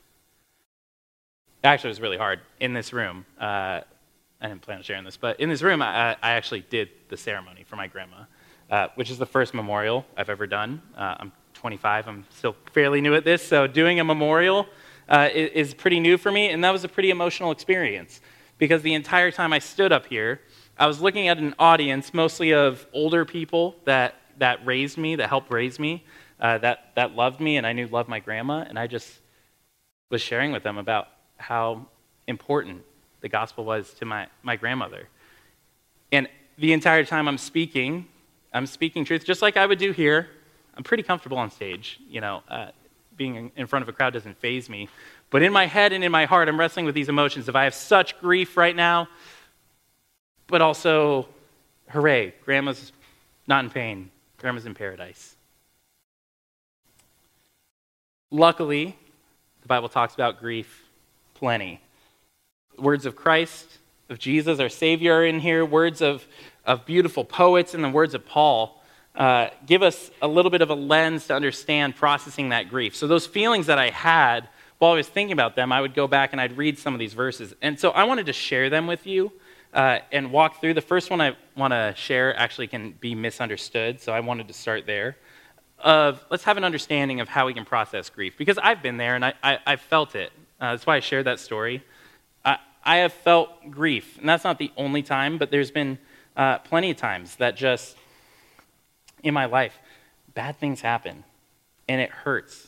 Actually, 1.62 1.90
it 1.90 1.92
was 1.92 2.00
really 2.00 2.18
hard 2.18 2.40
in 2.58 2.72
this 2.72 2.92
room. 2.92 3.24
Uh, 3.40 3.82
I 4.40 4.48
didn't 4.48 4.62
plan 4.62 4.78
on 4.78 4.82
sharing 4.82 5.04
this, 5.04 5.16
but 5.16 5.38
in 5.38 5.48
this 5.48 5.62
room, 5.62 5.80
I, 5.80 6.16
I 6.20 6.32
actually 6.32 6.64
did 6.70 6.88
the 7.08 7.16
ceremony 7.16 7.62
for 7.62 7.76
my 7.76 7.86
grandma, 7.86 8.24
uh, 8.68 8.88
which 8.96 9.10
is 9.10 9.18
the 9.18 9.26
first 9.26 9.54
memorial 9.54 10.04
I've 10.16 10.28
ever 10.28 10.48
done. 10.48 10.82
Uh, 10.96 11.14
I'm 11.20 11.32
25, 11.54 12.08
I'm 12.08 12.26
still 12.30 12.56
fairly 12.72 13.00
new 13.00 13.14
at 13.14 13.24
this, 13.24 13.46
so 13.46 13.68
doing 13.68 14.00
a 14.00 14.04
memorial 14.04 14.66
uh, 15.08 15.28
is, 15.32 15.74
pretty 15.74 16.00
new 16.00 16.18
for 16.18 16.30
me, 16.30 16.50
and 16.50 16.62
that 16.62 16.70
was 16.70 16.84
a 16.84 16.88
pretty 16.88 17.10
emotional 17.10 17.50
experience 17.50 18.20
because 18.58 18.82
the 18.82 18.94
entire 18.94 19.30
time 19.30 19.52
I 19.52 19.58
stood 19.58 19.92
up 19.92 20.06
here, 20.06 20.40
I 20.76 20.86
was 20.86 21.00
looking 21.00 21.28
at 21.28 21.38
an 21.38 21.54
audience 21.58 22.12
mostly 22.12 22.52
of 22.52 22.86
older 22.92 23.24
people 23.24 23.76
that, 23.84 24.16
that 24.38 24.64
raised 24.66 24.98
me, 24.98 25.16
that 25.16 25.28
helped 25.28 25.50
raise 25.50 25.78
me, 25.78 26.04
uh, 26.40 26.58
that, 26.58 26.92
that 26.94 27.14
loved 27.14 27.40
me, 27.40 27.56
and 27.56 27.66
I 27.66 27.72
knew 27.72 27.86
loved 27.86 28.08
my 28.08 28.20
grandma, 28.20 28.64
and 28.68 28.78
I 28.78 28.86
just 28.86 29.20
was 30.10 30.20
sharing 30.20 30.52
with 30.52 30.62
them 30.62 30.78
about 30.78 31.08
how 31.36 31.86
important 32.26 32.82
the 33.20 33.28
gospel 33.28 33.64
was 33.64 33.92
to 33.94 34.04
my, 34.04 34.26
my 34.42 34.56
grandmother. 34.56 35.08
And 36.12 36.28
the 36.58 36.72
entire 36.72 37.04
time 37.04 37.28
I'm 37.28 37.38
speaking, 37.38 38.06
I'm 38.52 38.66
speaking 38.66 39.04
truth, 39.04 39.24
just 39.24 39.42
like 39.42 39.56
I 39.56 39.66
would 39.66 39.78
do 39.78 39.92
here. 39.92 40.28
I'm 40.76 40.84
pretty 40.84 41.02
comfortable 41.02 41.38
on 41.38 41.50
stage. 41.50 41.98
You 42.08 42.20
know, 42.20 42.42
uh, 42.48 42.68
being 43.18 43.52
in 43.56 43.66
front 43.66 43.82
of 43.82 43.88
a 43.88 43.92
crowd 43.92 44.14
doesn't 44.14 44.38
faze 44.38 44.70
me. 44.70 44.88
But 45.28 45.42
in 45.42 45.52
my 45.52 45.66
head 45.66 45.92
and 45.92 46.02
in 46.02 46.10
my 46.10 46.24
heart, 46.24 46.48
I'm 46.48 46.58
wrestling 46.58 46.86
with 46.86 46.94
these 46.94 47.10
emotions. 47.10 47.48
If 47.48 47.56
I 47.56 47.64
have 47.64 47.74
such 47.74 48.18
grief 48.20 48.56
right 48.56 48.74
now, 48.74 49.08
but 50.46 50.62
also, 50.62 51.28
hooray, 51.90 52.32
grandma's 52.44 52.92
not 53.46 53.64
in 53.64 53.70
pain, 53.70 54.10
grandma's 54.38 54.64
in 54.64 54.74
paradise. 54.74 55.34
Luckily, 58.30 58.96
the 59.62 59.68
Bible 59.68 59.88
talks 59.88 60.14
about 60.14 60.40
grief 60.40 60.84
plenty. 61.34 61.80
Words 62.78 63.04
of 63.04 63.16
Christ, 63.16 63.66
of 64.08 64.18
Jesus, 64.18 64.60
our 64.60 64.68
Savior, 64.68 65.14
are 65.14 65.26
in 65.26 65.40
here. 65.40 65.64
Words 65.64 66.00
of, 66.00 66.26
of 66.64 66.86
beautiful 66.86 67.24
poets 67.24 67.74
and 67.74 67.82
the 67.82 67.88
words 67.88 68.14
of 68.14 68.24
Paul 68.24 68.77
uh, 69.18 69.50
give 69.66 69.82
us 69.82 70.12
a 70.22 70.28
little 70.28 70.50
bit 70.50 70.62
of 70.62 70.70
a 70.70 70.74
lens 70.74 71.26
to 71.26 71.34
understand 71.34 71.96
processing 71.96 72.50
that 72.50 72.70
grief. 72.70 72.94
So, 72.94 73.08
those 73.08 73.26
feelings 73.26 73.66
that 73.66 73.78
I 73.78 73.90
had 73.90 74.48
while 74.78 74.92
I 74.92 74.94
was 74.94 75.08
thinking 75.08 75.32
about 75.32 75.56
them, 75.56 75.72
I 75.72 75.80
would 75.80 75.92
go 75.92 76.06
back 76.06 76.30
and 76.32 76.40
I'd 76.40 76.56
read 76.56 76.78
some 76.78 76.94
of 76.94 77.00
these 77.00 77.14
verses. 77.14 77.52
And 77.60 77.78
so, 77.80 77.90
I 77.90 78.04
wanted 78.04 78.26
to 78.26 78.32
share 78.32 78.70
them 78.70 78.86
with 78.86 79.08
you 79.08 79.32
uh, 79.74 79.98
and 80.12 80.30
walk 80.30 80.60
through. 80.60 80.74
The 80.74 80.80
first 80.80 81.10
one 81.10 81.20
I 81.20 81.36
want 81.56 81.72
to 81.72 81.94
share 81.96 82.36
actually 82.36 82.68
can 82.68 82.92
be 82.92 83.16
misunderstood, 83.16 84.00
so 84.00 84.12
I 84.12 84.20
wanted 84.20 84.46
to 84.48 84.54
start 84.54 84.86
there. 84.86 85.16
Of 85.80 86.24
let's 86.30 86.44
have 86.44 86.56
an 86.56 86.64
understanding 86.64 87.20
of 87.20 87.28
how 87.28 87.46
we 87.46 87.54
can 87.54 87.64
process 87.64 88.10
grief 88.10 88.34
because 88.36 88.58
I've 88.58 88.82
been 88.82 88.96
there 88.96 89.14
and 89.14 89.24
I, 89.24 89.34
I, 89.42 89.58
I 89.64 89.76
felt 89.76 90.16
it. 90.16 90.32
Uh, 90.60 90.72
that's 90.72 90.86
why 90.86 90.96
I 90.96 91.00
shared 91.00 91.26
that 91.26 91.38
story. 91.38 91.84
I, 92.44 92.58
I 92.84 92.96
have 92.98 93.12
felt 93.12 93.70
grief, 93.70 94.18
and 94.18 94.28
that's 94.28 94.44
not 94.44 94.58
the 94.58 94.72
only 94.76 95.02
time, 95.02 95.38
but 95.38 95.50
there's 95.50 95.70
been 95.70 95.98
uh, 96.36 96.58
plenty 96.58 96.90
of 96.90 96.96
times 96.96 97.36
that 97.36 97.56
just 97.56 97.96
in 99.22 99.34
my 99.34 99.46
life, 99.46 99.78
bad 100.34 100.58
things 100.58 100.80
happen 100.80 101.24
and 101.88 102.00
it 102.00 102.10
hurts. 102.10 102.66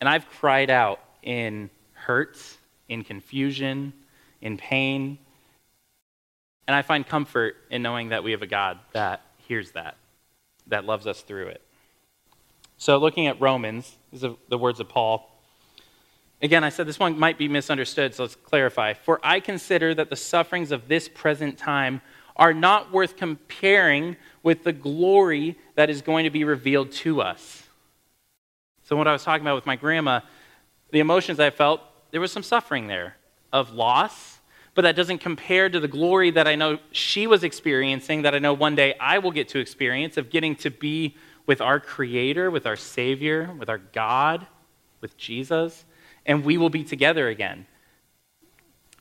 And 0.00 0.08
I've 0.08 0.28
cried 0.28 0.70
out 0.70 1.00
in 1.22 1.70
hurt, 1.94 2.38
in 2.88 3.02
confusion, 3.02 3.92
in 4.40 4.56
pain. 4.56 5.18
And 6.68 6.76
I 6.76 6.82
find 6.82 7.06
comfort 7.06 7.56
in 7.70 7.82
knowing 7.82 8.10
that 8.10 8.22
we 8.22 8.32
have 8.32 8.42
a 8.42 8.46
God 8.46 8.78
that 8.92 9.22
hears 9.38 9.72
that, 9.72 9.96
that 10.66 10.84
loves 10.84 11.06
us 11.06 11.22
through 11.22 11.48
it. 11.48 11.62
So, 12.78 12.98
looking 12.98 13.26
at 13.26 13.40
Romans, 13.40 13.96
these 14.12 14.22
are 14.24 14.36
the 14.48 14.58
words 14.58 14.80
of 14.80 14.88
Paul. 14.88 15.30
Again, 16.42 16.62
I 16.62 16.68
said 16.68 16.86
this 16.86 16.98
one 16.98 17.18
might 17.18 17.38
be 17.38 17.48
misunderstood, 17.48 18.14
so 18.14 18.24
let's 18.24 18.34
clarify. 18.34 18.92
For 18.92 19.18
I 19.22 19.40
consider 19.40 19.94
that 19.94 20.10
the 20.10 20.16
sufferings 20.16 20.70
of 20.70 20.86
this 20.86 21.08
present 21.08 21.56
time 21.56 22.02
are 22.36 22.54
not 22.54 22.92
worth 22.92 23.16
comparing 23.16 24.16
with 24.42 24.62
the 24.62 24.72
glory 24.72 25.58
that 25.74 25.90
is 25.90 26.02
going 26.02 26.24
to 26.24 26.30
be 26.30 26.44
revealed 26.44 26.92
to 26.92 27.20
us. 27.20 27.64
So, 28.84 28.96
what 28.96 29.08
I 29.08 29.12
was 29.12 29.24
talking 29.24 29.42
about 29.42 29.56
with 29.56 29.66
my 29.66 29.76
grandma, 29.76 30.20
the 30.92 31.00
emotions 31.00 31.40
I 31.40 31.50
felt, 31.50 31.80
there 32.12 32.20
was 32.20 32.30
some 32.30 32.42
suffering 32.42 32.86
there 32.86 33.16
of 33.52 33.72
loss, 33.72 34.38
but 34.74 34.82
that 34.82 34.94
doesn't 34.94 35.18
compare 35.18 35.68
to 35.68 35.80
the 35.80 35.88
glory 35.88 36.30
that 36.30 36.46
I 36.46 36.54
know 36.54 36.78
she 36.92 37.26
was 37.26 37.42
experiencing, 37.42 38.22
that 38.22 38.34
I 38.34 38.38
know 38.38 38.52
one 38.52 38.74
day 38.74 38.94
I 39.00 39.18
will 39.18 39.32
get 39.32 39.48
to 39.48 39.58
experience 39.58 40.16
of 40.16 40.30
getting 40.30 40.54
to 40.56 40.70
be 40.70 41.16
with 41.46 41.60
our 41.60 41.80
Creator, 41.80 42.50
with 42.50 42.66
our 42.66 42.76
Savior, 42.76 43.50
with 43.58 43.68
our 43.68 43.78
God, 43.78 44.46
with 45.00 45.16
Jesus, 45.16 45.84
and 46.26 46.44
we 46.44 46.58
will 46.58 46.70
be 46.70 46.84
together 46.84 47.28
again. 47.28 47.66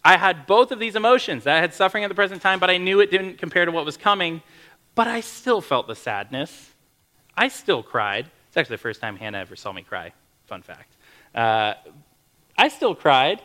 I 0.05 0.17
had 0.17 0.45
both 0.45 0.71
of 0.71 0.77
these 0.77 0.95
emotions. 0.95 1.47
I 1.47 1.55
had 1.55 1.73
suffering 1.73 2.03
at 2.03 2.09
the 2.09 2.15
present 2.15 2.39
time, 2.39 2.59
but 2.59 2.69
I 2.69 2.77
knew 2.77 2.99
it 2.99 3.09
didn't 3.09 3.39
compare 3.39 3.65
to 3.65 3.71
what 3.71 3.85
was 3.85 3.97
coming. 3.97 4.43
But 4.93 5.07
I 5.07 5.21
still 5.21 5.61
felt 5.61 5.87
the 5.87 5.95
sadness. 5.95 6.69
I 7.35 7.47
still 7.47 7.81
cried. 7.81 8.29
It's 8.47 8.55
actually 8.55 8.75
the 8.75 8.83
first 8.83 9.01
time 9.01 9.17
Hannah 9.17 9.39
ever 9.39 9.55
saw 9.55 9.73
me 9.73 9.81
cry. 9.81 10.13
Fun 10.45 10.61
fact. 10.61 10.95
Uh, 11.33 11.73
I 12.55 12.67
still 12.67 12.93
cried. 12.93 13.41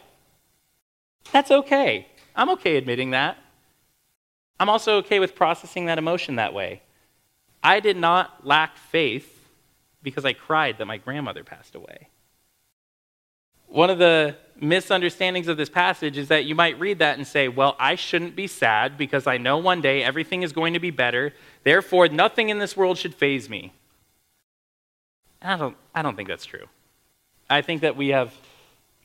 That's 1.32 1.50
okay. 1.50 2.06
I'm 2.36 2.50
okay 2.50 2.76
admitting 2.76 3.12
that. 3.12 3.38
I'm 4.60 4.68
also 4.68 4.98
okay 4.98 5.18
with 5.18 5.34
processing 5.34 5.86
that 5.86 5.96
emotion 5.96 6.36
that 6.36 6.52
way. 6.52 6.82
I 7.62 7.80
did 7.80 7.96
not 7.96 8.46
lack 8.46 8.76
faith 8.76 9.48
because 10.02 10.26
I 10.26 10.34
cried 10.34 10.76
that 10.76 10.84
my 10.84 10.98
grandmother 10.98 11.42
passed 11.42 11.74
away. 11.74 12.08
One 13.70 13.88
of 13.88 13.98
the 13.98 14.36
misunderstandings 14.60 15.46
of 15.46 15.56
this 15.56 15.70
passage 15.70 16.18
is 16.18 16.28
that 16.28 16.44
you 16.44 16.56
might 16.56 16.78
read 16.78 16.98
that 16.98 17.16
and 17.16 17.26
say, 17.26 17.48
Well, 17.48 17.76
I 17.78 17.94
shouldn't 17.94 18.34
be 18.34 18.48
sad 18.48 18.98
because 18.98 19.26
I 19.26 19.38
know 19.38 19.58
one 19.58 19.80
day 19.80 20.02
everything 20.02 20.42
is 20.42 20.52
going 20.52 20.74
to 20.74 20.80
be 20.80 20.90
better. 20.90 21.32
Therefore, 21.62 22.08
nothing 22.08 22.48
in 22.48 22.58
this 22.58 22.76
world 22.76 22.98
should 22.98 23.14
faze 23.14 23.48
me. 23.48 23.72
And 25.40 25.52
I 25.52 25.56
don't, 25.56 25.76
I 25.94 26.02
don't 26.02 26.16
think 26.16 26.28
that's 26.28 26.44
true. 26.44 26.66
I 27.48 27.62
think 27.62 27.82
that 27.82 27.96
we 27.96 28.08
have 28.08 28.34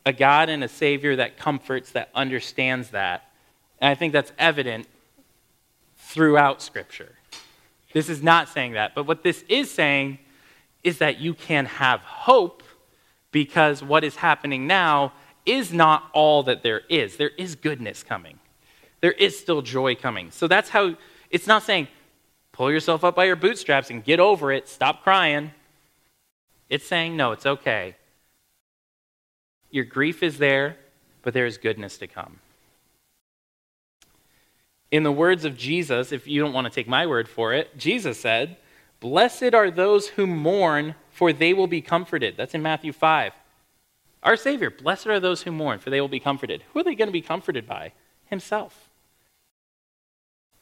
a 0.03 0.11
God 0.11 0.49
and 0.49 0.63
a 0.63 0.67
Savior 0.67 1.15
that 1.15 1.37
comforts, 1.37 1.91
that 1.91 2.09
understands 2.15 2.89
that. 2.89 3.29
And 3.79 3.89
I 3.89 3.95
think 3.95 4.13
that's 4.13 4.31
evident 4.39 4.87
throughout 5.97 6.61
Scripture. 6.61 7.13
This 7.93 8.09
is 8.09 8.23
not 8.23 8.49
saying 8.49 8.73
that. 8.73 8.95
But 8.95 9.05
what 9.05 9.23
this 9.23 9.43
is 9.47 9.71
saying 9.71 10.19
is 10.83 10.97
that 10.97 11.19
you 11.19 11.35
can 11.35 11.65
have 11.65 12.01
hope 12.01 12.63
because 13.35 13.83
what 13.83 14.05
is 14.05 14.15
happening 14.15 14.65
now 14.65 15.11
is 15.45 15.73
not 15.73 16.09
all 16.13 16.43
that 16.43 16.63
there 16.63 16.83
is. 16.87 17.17
There 17.17 17.31
is 17.37 17.55
goodness 17.55 18.01
coming, 18.01 18.39
there 19.01 19.11
is 19.11 19.37
still 19.37 19.61
joy 19.61 19.93
coming. 19.93 20.31
So 20.31 20.47
that's 20.47 20.69
how 20.69 20.95
it's 21.29 21.45
not 21.45 21.63
saying 21.63 21.89
pull 22.53 22.71
yourself 22.71 23.03
up 23.03 23.13
by 23.13 23.25
your 23.25 23.35
bootstraps 23.35 23.89
and 23.89 24.05
get 24.05 24.21
over 24.21 24.53
it, 24.53 24.69
stop 24.69 25.03
crying. 25.03 25.51
It's 26.69 26.87
saying, 26.87 27.17
no, 27.17 27.33
it's 27.33 27.45
okay. 27.45 27.97
Your 29.69 29.83
grief 29.83 30.23
is 30.23 30.37
there, 30.37 30.77
but 31.21 31.33
there 31.33 31.45
is 31.45 31.57
goodness 31.57 31.97
to 31.97 32.07
come. 32.07 32.39
In 34.91 35.03
the 35.03 35.11
words 35.11 35.43
of 35.43 35.57
Jesus, 35.57 36.13
if 36.13 36.25
you 36.25 36.41
don't 36.41 36.53
want 36.53 36.67
to 36.67 36.71
take 36.71 36.87
my 36.87 37.05
word 37.05 37.27
for 37.27 37.53
it, 37.53 37.77
Jesus 37.77 38.17
said, 38.17 38.55
Blessed 39.05 39.53
are 39.53 39.69
those 39.69 40.07
who 40.07 40.25
mourn, 40.25 40.95
for 41.11 41.31
they 41.31 41.53
will 41.53 41.67
be 41.67 41.79
comforted. 41.79 42.35
That's 42.35 42.55
in 42.55 42.63
Matthew 42.63 42.91
5. 42.91 43.33
Our 44.23 44.35
Savior, 44.35 44.71
blessed 44.71 45.05
are 45.05 45.19
those 45.19 45.43
who 45.43 45.51
mourn, 45.51 45.77
for 45.77 45.91
they 45.91 46.01
will 46.01 46.07
be 46.07 46.19
comforted. 46.19 46.63
Who 46.73 46.79
are 46.79 46.83
they 46.83 46.95
going 46.95 47.09
to 47.09 47.13
be 47.13 47.21
comforted 47.21 47.67
by? 47.67 47.91
Himself. 48.25 48.89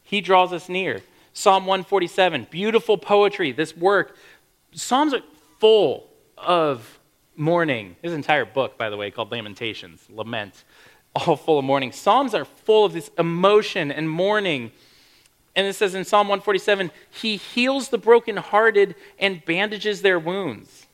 He 0.01 0.19
draws 0.19 0.51
us 0.51 0.67
near. 0.67 0.99
Psalm 1.31 1.65
147, 1.65 2.47
beautiful 2.51 2.97
poetry, 2.97 3.53
this 3.53 3.77
work. 3.77 4.17
Psalms 4.73 5.13
are 5.13 5.21
full 5.61 6.09
of 6.37 6.99
mourning. 7.37 7.95
His 8.01 8.11
entire 8.11 8.43
book, 8.43 8.77
by 8.77 8.89
the 8.89 8.97
way, 8.97 9.09
called 9.09 9.31
Lamentations, 9.31 10.05
Lament, 10.09 10.65
all 11.15 11.37
full 11.37 11.59
of 11.59 11.63
mourning. 11.63 11.93
Psalms 11.93 12.35
are 12.35 12.43
full 12.43 12.83
of 12.83 12.91
this 12.91 13.09
emotion 13.17 13.89
and 13.89 14.09
mourning 14.09 14.73
and 15.55 15.67
it 15.67 15.73
says 15.73 15.95
in 15.95 16.03
Psalm 16.03 16.27
147 16.27 16.91
He 17.09 17.37
heals 17.37 17.89
the 17.89 17.97
brokenhearted 17.97 18.95
and 19.19 19.43
bandages 19.45 20.01
their 20.01 20.19
wounds. 20.19 20.87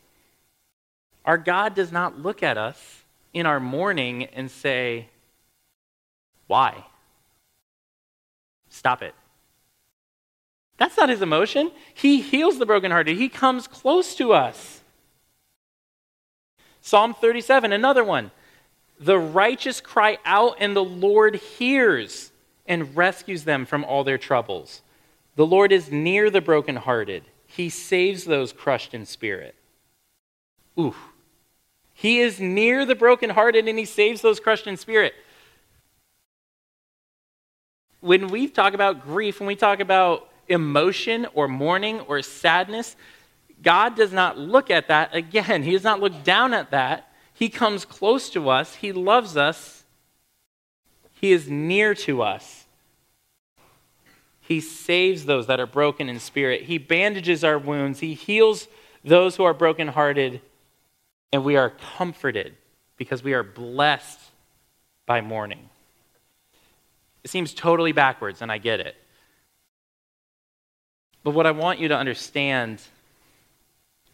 Our 1.26 1.38
God 1.38 1.76
does 1.76 1.92
not 1.92 2.20
look 2.20 2.44
at 2.44 2.58
us 2.58 3.04
in 3.34 3.46
our 3.46 3.60
mourning 3.60 4.26
and 4.26 4.50
say, 4.50 5.08
Why? 6.48 6.86
Stop 8.70 9.02
it. 9.02 9.16
That's 10.78 10.98
not 10.98 11.10
his 11.10 11.22
emotion. 11.22 11.72
He 11.94 12.22
heals 12.22 12.58
the 12.58 12.66
brokenhearted, 12.66 13.18
he 13.18 13.30
comes 13.30 13.68
close 13.68 14.16
to 14.16 14.34
us. 14.34 14.82
Psalm 16.82 17.14
37, 17.14 17.72
another 17.74 18.04
one. 18.04 18.32
The 19.00 19.20
righteous 19.20 19.80
cry 19.80 20.18
out, 20.26 20.58
and 20.60 20.76
the 20.76 20.84
Lord 20.84 21.36
hears 21.36 22.32
and 22.70 22.96
rescues 22.96 23.44
them 23.44 23.66
from 23.66 23.84
all 23.84 24.06
their 24.06 24.18
troubles. 24.18 24.82
The 25.36 25.46
Lord 25.46 25.74
is 25.74 25.92
near 25.92 26.30
the 26.30 26.40
brokenhearted, 26.40 27.24
He 27.46 27.70
saves 27.70 28.24
those 28.24 28.54
crushed 28.54 28.94
in 28.94 29.06
spirit. 29.06 29.56
Ooh. 30.80 30.96
He 31.94 32.22
is 32.22 32.40
near 32.40 32.86
the 32.86 32.96
brokenhearted 32.96 33.68
and 33.68 33.78
he 33.78 33.84
saves 33.84 34.22
those 34.22 34.40
crushed 34.40 34.68
in 34.68 34.78
spirit. 34.78 35.14
When 38.00 38.30
we 38.30 38.48
talk 38.48 38.74
about 38.74 39.04
grief, 39.04 39.42
when 39.42 39.48
we 39.48 39.58
talk 39.58 39.82
about 39.82 40.30
emotion 40.48 41.28
or 41.34 41.50
mourning 41.50 42.00
or 42.00 42.22
sadness, 42.22 42.96
God 43.62 43.98
does 43.98 44.14
not 44.14 44.38
look 44.38 44.72
at 44.72 44.88
that 44.88 45.14
again. 45.14 45.64
He 45.64 45.72
does 45.74 45.84
not 45.84 46.00
look 46.00 46.24
down 46.24 46.54
at 46.54 46.72
that. 46.72 47.12
He 47.34 47.50
comes 47.50 47.84
close 47.84 48.30
to 48.30 48.50
us. 48.50 48.76
He 48.76 48.94
loves 48.94 49.36
us. 49.36 49.84
He 51.20 51.34
is 51.34 51.50
near 51.50 51.94
to 51.96 52.22
us. 52.22 52.59
He 54.50 54.62
saves 54.62 55.26
those 55.26 55.46
that 55.46 55.60
are 55.60 55.68
broken 55.68 56.10
in 56.10 56.20
spirit. 56.20 56.64
He 56.64 56.80
bandages 56.80 57.44
our 57.44 57.60
wounds. 57.60 58.00
He 58.00 58.16
heals 58.16 58.68
those 59.06 59.36
who 59.36 59.44
are 59.44 59.54
brokenhearted. 59.54 60.42
And 61.32 61.44
we 61.44 61.56
are 61.56 61.70
comforted 61.70 62.56
because 62.98 63.24
we 63.24 63.34
are 63.34 63.44
blessed 63.44 64.20
by 65.06 65.22
mourning. 65.22 65.70
It 67.24 67.30
seems 67.30 67.54
totally 67.54 67.92
backwards, 67.92 68.42
and 68.42 68.52
I 68.52 68.58
get 68.58 68.80
it. 68.80 68.96
But 71.24 71.36
what 71.36 71.46
I 71.46 71.52
want 71.52 71.78
you 71.78 71.90
to 71.90 71.96
understand, 71.96 72.82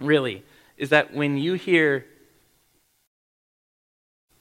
really, 0.01 0.43
is 0.75 0.89
that 0.89 1.13
when 1.13 1.37
you 1.37 1.53
hear 1.53 2.05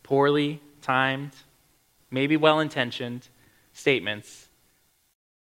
poorly 0.03 0.61
timed, 0.83 1.33
maybe 2.11 2.37
well 2.37 2.59
intentioned 2.59 3.29
statements 3.73 4.44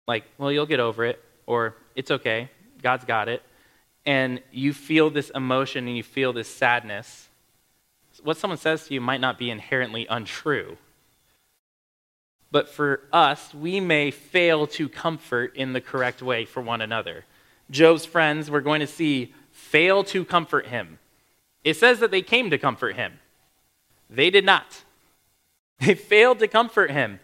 like, 0.08 0.24
well, 0.38 0.50
you'll 0.50 0.66
get 0.66 0.80
over 0.80 1.04
it, 1.04 1.22
or 1.46 1.76
it's 1.94 2.10
okay, 2.10 2.50
God's 2.82 3.04
got 3.04 3.28
it, 3.28 3.42
and 4.06 4.42
you 4.50 4.72
feel 4.72 5.10
this 5.10 5.30
emotion 5.30 5.86
and 5.86 5.96
you 5.96 6.02
feel 6.02 6.32
this 6.32 6.48
sadness, 6.48 7.28
what 8.24 8.38
someone 8.38 8.58
says 8.58 8.88
to 8.88 8.94
you 8.94 9.00
might 9.00 9.20
not 9.20 9.38
be 9.38 9.50
inherently 9.50 10.06
untrue. 10.08 10.76
But 12.50 12.68
for 12.68 13.02
us, 13.12 13.52
we 13.54 13.78
may 13.78 14.10
fail 14.10 14.66
to 14.68 14.88
comfort 14.88 15.54
in 15.54 15.74
the 15.74 15.80
correct 15.82 16.22
way 16.22 16.46
for 16.46 16.62
one 16.62 16.80
another. 16.80 17.26
Job's 17.70 18.06
friends, 18.06 18.50
we're 18.50 18.62
going 18.62 18.80
to 18.80 18.86
see, 18.86 19.34
fail 19.52 20.02
to 20.04 20.24
comfort 20.24 20.66
him. 20.66 20.98
It 21.62 21.76
says 21.76 22.00
that 22.00 22.10
they 22.10 22.22
came 22.22 22.48
to 22.48 22.56
comfort 22.56 22.96
him. 22.96 23.20
They 24.08 24.30
did 24.30 24.44
not. 24.44 24.84
They 25.80 25.94
failed 25.94 26.40
to 26.40 26.48
comfort 26.48 26.90
him. 26.90 27.20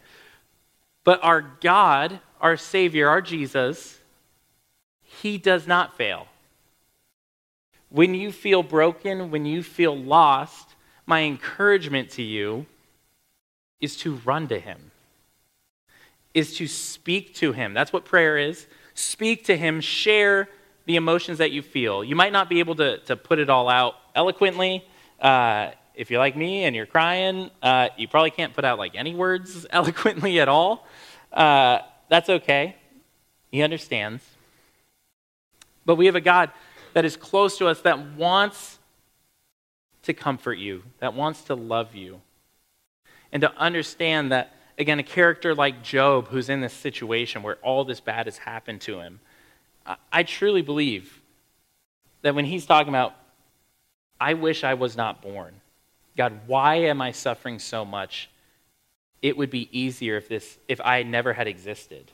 But 1.04 1.22
our 1.22 1.42
God, 1.60 2.18
our 2.40 2.56
Savior, 2.56 3.08
our 3.08 3.20
Jesus, 3.20 3.98
He 5.02 5.38
does 5.38 5.66
not 5.66 5.96
fail. 5.96 6.26
When 7.90 8.14
you 8.14 8.32
feel 8.32 8.62
broken, 8.62 9.30
when 9.30 9.46
you 9.46 9.62
feel 9.62 9.96
lost, 9.96 10.74
my 11.06 11.20
encouragement 11.22 12.10
to 12.10 12.22
you 12.22 12.66
is 13.80 13.96
to 13.98 14.16
run 14.24 14.48
to 14.48 14.58
Him, 14.58 14.90
is 16.32 16.56
to 16.56 16.66
speak 16.66 17.34
to 17.36 17.52
Him. 17.52 17.74
That's 17.74 17.92
what 17.92 18.04
prayer 18.04 18.38
is. 18.38 18.66
Speak 18.94 19.44
to 19.44 19.56
Him, 19.56 19.80
share 19.80 20.48
the 20.86 20.96
emotions 20.96 21.38
that 21.38 21.50
you 21.50 21.62
feel. 21.62 22.02
You 22.02 22.16
might 22.16 22.32
not 22.32 22.48
be 22.48 22.58
able 22.58 22.74
to, 22.76 22.98
to 22.98 23.16
put 23.16 23.38
it 23.38 23.50
all 23.50 23.68
out 23.68 23.94
eloquently. 24.14 24.84
Uh, 25.20 25.70
if 25.94 26.10
you're 26.10 26.18
like 26.18 26.36
me 26.36 26.64
and 26.64 26.74
you're 26.74 26.86
crying, 26.86 27.50
uh, 27.62 27.88
you 27.96 28.08
probably 28.08 28.30
can't 28.30 28.52
put 28.52 28.64
out 28.64 28.78
like 28.78 28.94
any 28.94 29.14
words 29.14 29.66
eloquently 29.70 30.40
at 30.40 30.48
all. 30.48 30.86
Uh, 31.32 31.78
that's 32.08 32.28
okay. 32.28 32.76
He 33.50 33.62
understands. 33.62 34.24
But 35.84 35.96
we 35.96 36.06
have 36.06 36.16
a 36.16 36.20
God 36.20 36.50
that 36.94 37.04
is 37.04 37.16
close 37.16 37.58
to 37.58 37.66
us 37.66 37.80
that 37.82 38.14
wants 38.16 38.78
to 40.02 40.12
comfort 40.12 40.58
you, 40.58 40.82
that 41.00 41.14
wants 41.14 41.42
to 41.44 41.54
love 41.54 41.94
you, 41.94 42.20
and 43.32 43.40
to 43.40 43.52
understand 43.56 44.32
that, 44.32 44.54
again, 44.78 44.98
a 44.98 45.02
character 45.02 45.54
like 45.54 45.82
Job, 45.82 46.28
who's 46.28 46.48
in 46.48 46.60
this 46.60 46.72
situation 46.72 47.42
where 47.42 47.56
all 47.56 47.84
this 47.84 48.00
bad 48.00 48.26
has 48.26 48.38
happened 48.38 48.80
to 48.82 49.00
him, 49.00 49.20
I 50.12 50.22
truly 50.22 50.62
believe 50.62 51.20
that 52.22 52.34
when 52.34 52.46
he's 52.46 52.64
talking 52.64 52.88
about, 52.88 53.14
I 54.20 54.34
wish 54.34 54.64
I 54.64 54.74
was 54.74 54.96
not 54.96 55.20
born. 55.20 55.60
God, 56.16 56.40
why 56.46 56.76
am 56.76 57.00
I 57.00 57.12
suffering 57.12 57.58
so 57.58 57.84
much? 57.84 58.30
It 59.22 59.36
would 59.36 59.50
be 59.50 59.68
easier 59.76 60.16
if 60.16 60.28
this 60.28 60.58
if 60.68 60.80
I 60.84 61.02
never 61.02 61.32
had 61.32 61.46
existed. 61.46 62.12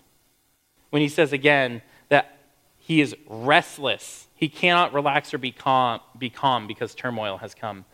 When 0.90 1.02
he 1.02 1.08
says 1.08 1.32
again 1.32 1.82
that 2.08 2.38
he 2.78 3.00
is 3.00 3.14
restless, 3.28 4.26
he 4.34 4.48
cannot 4.48 4.92
relax 4.92 5.34
or 5.34 5.38
be 5.38 5.52
calm, 5.52 6.00
be 6.18 6.30
calm 6.30 6.66
because 6.66 6.94
turmoil 6.94 7.38
has 7.38 7.54
come. 7.54 7.84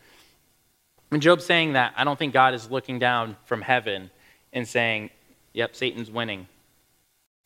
When 1.09 1.21
Job's 1.21 1.45
saying 1.45 1.75
that, 1.75 1.95
I 1.97 2.05
don't 2.05 2.19
think 2.19 2.33
God 2.33 2.55
is 2.55 2.71
looking 2.71 2.99
down 2.99 3.37
from 3.45 3.63
heaven 3.63 4.11
and 4.53 4.67
saying, 4.67 5.11
Yep, 5.53 5.75
Satan's 5.77 6.11
winning. 6.11 6.49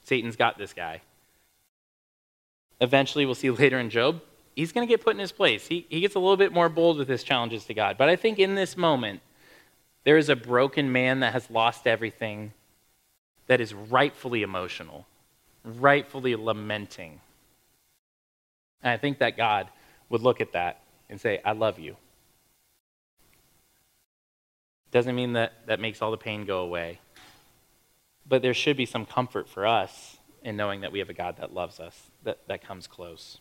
Satan's 0.02 0.36
got 0.36 0.58
this 0.58 0.72
guy. 0.72 1.02
Eventually, 2.80 3.26
we'll 3.26 3.34
see 3.34 3.50
later 3.50 3.78
in 3.78 3.90
Job, 3.90 4.22
he's 4.60 4.72
going 4.72 4.86
to 4.86 4.92
get 4.92 5.02
put 5.02 5.14
in 5.14 5.18
his 5.18 5.32
place. 5.32 5.66
He, 5.66 5.86
he 5.88 6.00
gets 6.00 6.14
a 6.14 6.18
little 6.18 6.36
bit 6.36 6.52
more 6.52 6.68
bold 6.68 6.98
with 6.98 7.08
his 7.08 7.24
challenges 7.24 7.64
to 7.64 7.74
God. 7.74 7.96
But 7.96 8.10
I 8.10 8.16
think 8.16 8.38
in 8.38 8.54
this 8.54 8.76
moment, 8.76 9.20
there 10.04 10.18
is 10.18 10.28
a 10.28 10.36
broken 10.36 10.92
man 10.92 11.20
that 11.20 11.32
has 11.32 11.50
lost 11.50 11.86
everything 11.86 12.52
that 13.46 13.60
is 13.60 13.72
rightfully 13.72 14.42
emotional, 14.42 15.06
rightfully 15.64 16.36
lamenting. 16.36 17.20
And 18.82 18.92
I 18.92 18.98
think 18.98 19.18
that 19.18 19.38
God 19.38 19.68
would 20.10 20.20
look 20.20 20.42
at 20.42 20.52
that 20.52 20.82
and 21.08 21.18
say, 21.18 21.40
I 21.42 21.52
love 21.52 21.78
you. 21.78 21.96
Doesn't 24.90 25.16
mean 25.16 25.32
that 25.32 25.54
that 25.68 25.80
makes 25.80 26.02
all 26.02 26.10
the 26.10 26.18
pain 26.18 26.44
go 26.44 26.60
away. 26.60 27.00
But 28.28 28.42
there 28.42 28.54
should 28.54 28.76
be 28.76 28.86
some 28.86 29.06
comfort 29.06 29.48
for 29.48 29.66
us 29.66 30.18
in 30.42 30.56
knowing 30.56 30.82
that 30.82 30.92
we 30.92 30.98
have 30.98 31.08
a 31.08 31.14
God 31.14 31.38
that 31.38 31.54
loves 31.54 31.80
us, 31.80 32.10
that, 32.24 32.38
that 32.46 32.62
comes 32.62 32.86
close. 32.86 33.38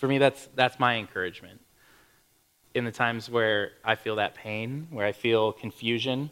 For 0.00 0.08
me, 0.08 0.16
that's, 0.16 0.48
that's 0.54 0.80
my 0.80 0.96
encouragement. 0.96 1.60
In 2.72 2.86
the 2.86 2.90
times 2.90 3.28
where 3.28 3.72
I 3.84 3.96
feel 3.96 4.16
that 4.16 4.34
pain, 4.34 4.86
where 4.90 5.04
I 5.04 5.12
feel 5.12 5.52
confusion, 5.52 6.30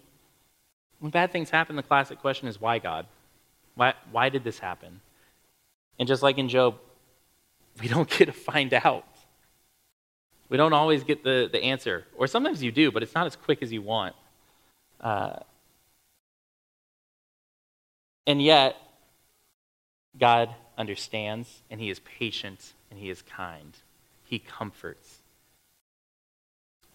when 1.01 1.11
bad 1.11 1.33
things 1.33 1.51
happen, 1.51 1.77
the 1.77 1.83
classic 1.83 2.19
question 2.19 2.49
is 2.49 2.59
why, 2.59 2.79
God? 2.79 3.05
Why, 3.75 3.93
why 4.11 4.31
did 4.31 4.43
this 4.43 4.59
happen? 4.59 5.03
And 5.99 6.09
just 6.09 6.23
like 6.23 6.39
in 6.39 6.49
Job, 6.49 6.77
we 7.83 7.89
don't 7.89 8.09
get 8.09 8.25
to 8.25 8.33
find 8.33 8.73
out. 8.73 9.05
We 10.49 10.57
don't 10.57 10.73
always 10.73 11.05
get 11.05 11.23
the, 11.23 11.51
the 11.53 11.63
answer. 11.63 12.07
Or 12.17 12.27
sometimes 12.27 12.63
you 12.63 12.73
do, 12.73 12.91
but 12.91 13.03
it's 13.03 13.15
not 13.15 13.27
as 13.27 13.37
quick 13.37 13.63
as 13.63 13.71
you 13.71 13.83
want. 13.83 14.17
Uh, 14.99 15.41
and 18.27 18.41
yet, 18.41 18.77
God 20.19 20.55
understands 20.79 21.61
and 21.71 21.79
He 21.79 21.91
is 21.91 21.99
patient 21.99 22.73
and 22.91 22.99
he 22.99 23.11
is 23.11 23.23
kind. 23.23 23.77
He 24.25 24.39
comforts. 24.39 25.19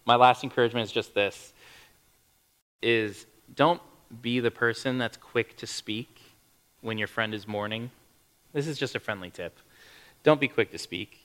My 0.06 0.16
last 0.16 0.44
encouragement 0.44 0.86
is 0.86 0.92
just 0.92 1.14
this 1.14 1.54
is 2.82 3.26
don't 3.56 3.82
be 4.22 4.40
the 4.40 4.52
person 4.52 4.98
that's 4.98 5.18
quick 5.18 5.56
to 5.58 5.68
speak 5.68 6.22
when 6.82 6.98
your 6.98 7.08
friend 7.08 7.34
is 7.34 7.48
mourning. 7.48 7.90
This 8.52 8.68
is 8.68 8.78
just 8.78 8.96
a 8.96 9.00
friendly 9.00 9.30
tip. 9.30 9.58
Don't 10.24 10.40
be 10.40 10.48
quick 10.48 10.72
to 10.72 10.78
speak. 10.78 11.20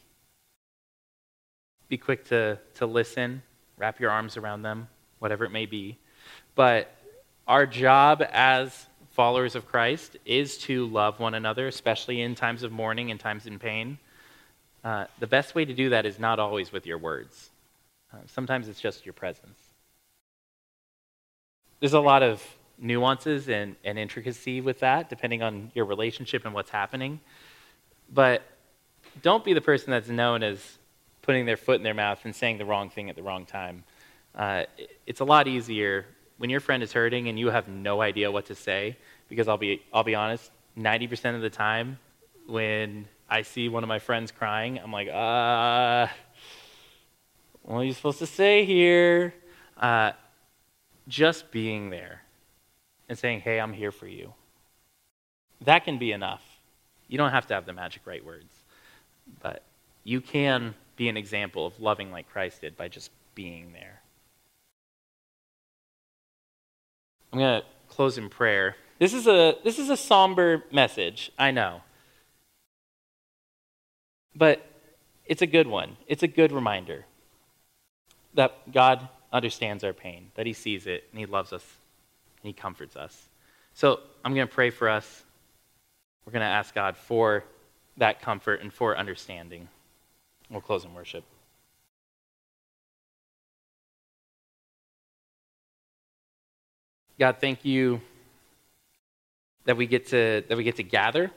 Be 1.89 1.99
quick 1.99 2.27
to, 2.27 2.59
to 2.75 2.87
listen, 2.87 3.43
wrap 3.77 3.99
your 4.01 4.11
arms 4.11 4.37
around 4.37 4.63
them, 4.63 4.89
whatever 5.19 5.45
it 5.45 5.51
may 5.51 5.67
be. 5.67 5.99
But 6.55 6.95
our 7.47 7.67
job 7.67 8.23
as 8.31 8.87
followers 9.11 9.55
of 9.55 9.67
Christ 9.67 10.17
is 10.25 10.59
to 10.59 10.87
love 10.87 11.19
one 11.19 11.35
another, 11.35 11.67
especially 11.67 12.21
in 12.21 12.35
times 12.35 12.63
of 12.63 12.73
mourning 12.73 13.11
and 13.11 13.19
times 13.19 13.47
in 13.47 13.59
pain. 13.59 13.99
Uh, 14.89 15.05
the 15.19 15.27
best 15.27 15.55
way 15.55 15.67
to 15.67 15.75
do 15.75 15.91
that 15.91 16.07
is 16.07 16.19
not 16.19 16.39
always 16.39 16.73
with 16.73 16.87
your 16.87 16.97
words. 16.97 17.51
Uh, 18.11 18.17
sometimes 18.27 18.69
it's 18.69 18.81
just 18.81 19.05
your 19.05 19.13
presence. 19.13 19.59
There's 21.81 21.93
a 21.93 22.01
lot 22.01 22.23
of 22.23 22.43
nuances 22.79 23.51
and, 23.51 23.77
and 23.85 23.99
intricacy 23.99 24.63
with 24.63 24.81
that, 24.81 25.11
depending 25.11 25.43
on 25.43 25.71
your 25.75 25.85
relationship 25.85 26.47
and 26.47 26.55
what's 26.55 26.71
happening. 26.71 27.21
But 28.11 28.41
don't 29.21 29.45
be 29.45 29.53
the 29.53 29.61
person 29.61 29.91
that's 29.91 30.09
known 30.09 30.43
as 30.43 30.79
putting 31.21 31.45
their 31.45 31.59
foot 31.59 31.77
in 31.77 31.83
their 31.83 31.93
mouth 31.93 32.21
and 32.25 32.35
saying 32.35 32.57
the 32.57 32.65
wrong 32.65 32.89
thing 32.89 33.11
at 33.11 33.17
the 33.17 33.23
wrong 33.23 33.45
time. 33.45 33.85
Uh, 34.35 34.63
it's 35.07 35.21
a 35.21 35.25
lot 35.27 35.47
easier 35.47 36.07
when 36.39 36.49
your 36.49 36.61
friend 36.61 36.83
is 36.83 36.95
hurting 36.95 37.29
and 37.29 37.39
you 37.39 37.51
have 37.51 37.69
no 37.69 38.01
idea 38.01 38.33
what 38.33 38.47
to 38.47 38.55
say, 38.55 38.97
because 39.29 39.49
I'll 39.49 39.59
be, 39.59 39.83
I'll 39.93 40.03
be 40.03 40.15
honest, 40.15 40.51
90% 40.79 41.35
of 41.35 41.43
the 41.43 41.51
time 41.51 41.99
when 42.47 43.07
I 43.29 43.43
see 43.43 43.69
one 43.69 43.83
of 43.83 43.89
my 43.89 43.99
friends 43.99 44.31
crying, 44.31 44.79
I'm 44.79 44.93
like, 44.93 45.09
uh, 45.09 46.07
what 47.63 47.81
are 47.81 47.85
you 47.85 47.93
supposed 47.93 48.19
to 48.21 48.27
say 48.27 48.65
here? 48.65 49.35
Uh, 49.77 50.13
just 51.07 51.51
being 51.51 51.91
there 51.91 52.23
and 53.09 53.19
saying, 53.19 53.41
hey, 53.41 53.61
I'm 53.61 53.73
here 53.73 53.93
for 53.93 54.07
you. 54.07 54.33
That 55.63 55.85
can 55.85 55.99
be 55.99 56.13
enough. 56.13 56.43
You 57.09 57.19
don't 57.19 57.31
have 57.31 57.47
to 57.49 57.55
have 57.55 57.67
the 57.67 57.73
magic 57.73 58.03
right 58.07 58.25
words, 58.25 58.53
but 59.41 59.63
you 60.05 60.21
can 60.21 60.75
be 60.97 61.09
an 61.09 61.17
example 61.17 61.67
of 61.67 61.81
loving 61.81 62.11
like 62.11 62.31
Christ 62.31 62.63
did 62.63 62.77
by 62.77 62.89
just 62.89 63.11
being 63.35 63.73
there. 63.73 64.01
I'm 67.33 67.39
going 67.39 67.61
to 67.61 67.67
close 67.89 68.19
in 68.19 68.29
prayer. 68.29 68.77
This 68.99 69.13
is 69.13 69.27
a 69.27 69.57
this 69.63 69.79
is 69.79 69.91
a 69.91 69.97
somber 69.97 70.65
message, 70.73 71.31
I 71.39 71.51
know. 71.51 71.83
But 74.35 74.65
it's 75.27 75.43
a 75.43 75.47
good 75.47 75.67
one. 75.67 75.97
It's 76.07 76.23
a 76.23 76.29
good 76.29 76.53
reminder 76.53 77.05
that 78.35 78.73
God 78.73 79.09
understands 79.33 79.85
our 79.85 79.93
pain, 79.93 80.31
that 80.35 80.47
he 80.47 80.53
sees 80.53 80.87
it 80.87 81.05
and 81.11 81.19
he 81.19 81.27
loves 81.27 81.53
us 81.53 81.65
and 82.43 82.49
he 82.49 82.53
comforts 82.53 82.97
us. 82.97 83.29
So, 83.75 84.01
I'm 84.25 84.35
going 84.35 84.49
to 84.49 84.53
pray 84.53 84.71
for 84.71 84.89
us. 84.89 85.25
We're 86.25 86.33
going 86.33 86.41
to 86.41 86.47
ask 86.47 86.75
God 86.75 86.97
for 86.97 87.45
that 87.97 88.21
comfort 88.21 88.61
and 88.61 88.73
for 88.73 88.97
understanding. 88.97 89.69
We'll 90.51 90.61
close 90.61 90.85
in 90.85 90.95
worship. 90.95 91.25
God, 97.19 97.39
thank 97.41 97.65
you 97.65 98.01
that 99.65 99.77
we 99.77 99.87
get 99.87 100.07
to 100.09 100.45
that 100.49 100.57
we 100.57 100.65
get 100.65 100.77
to 100.77 100.85
gather. 100.85 101.31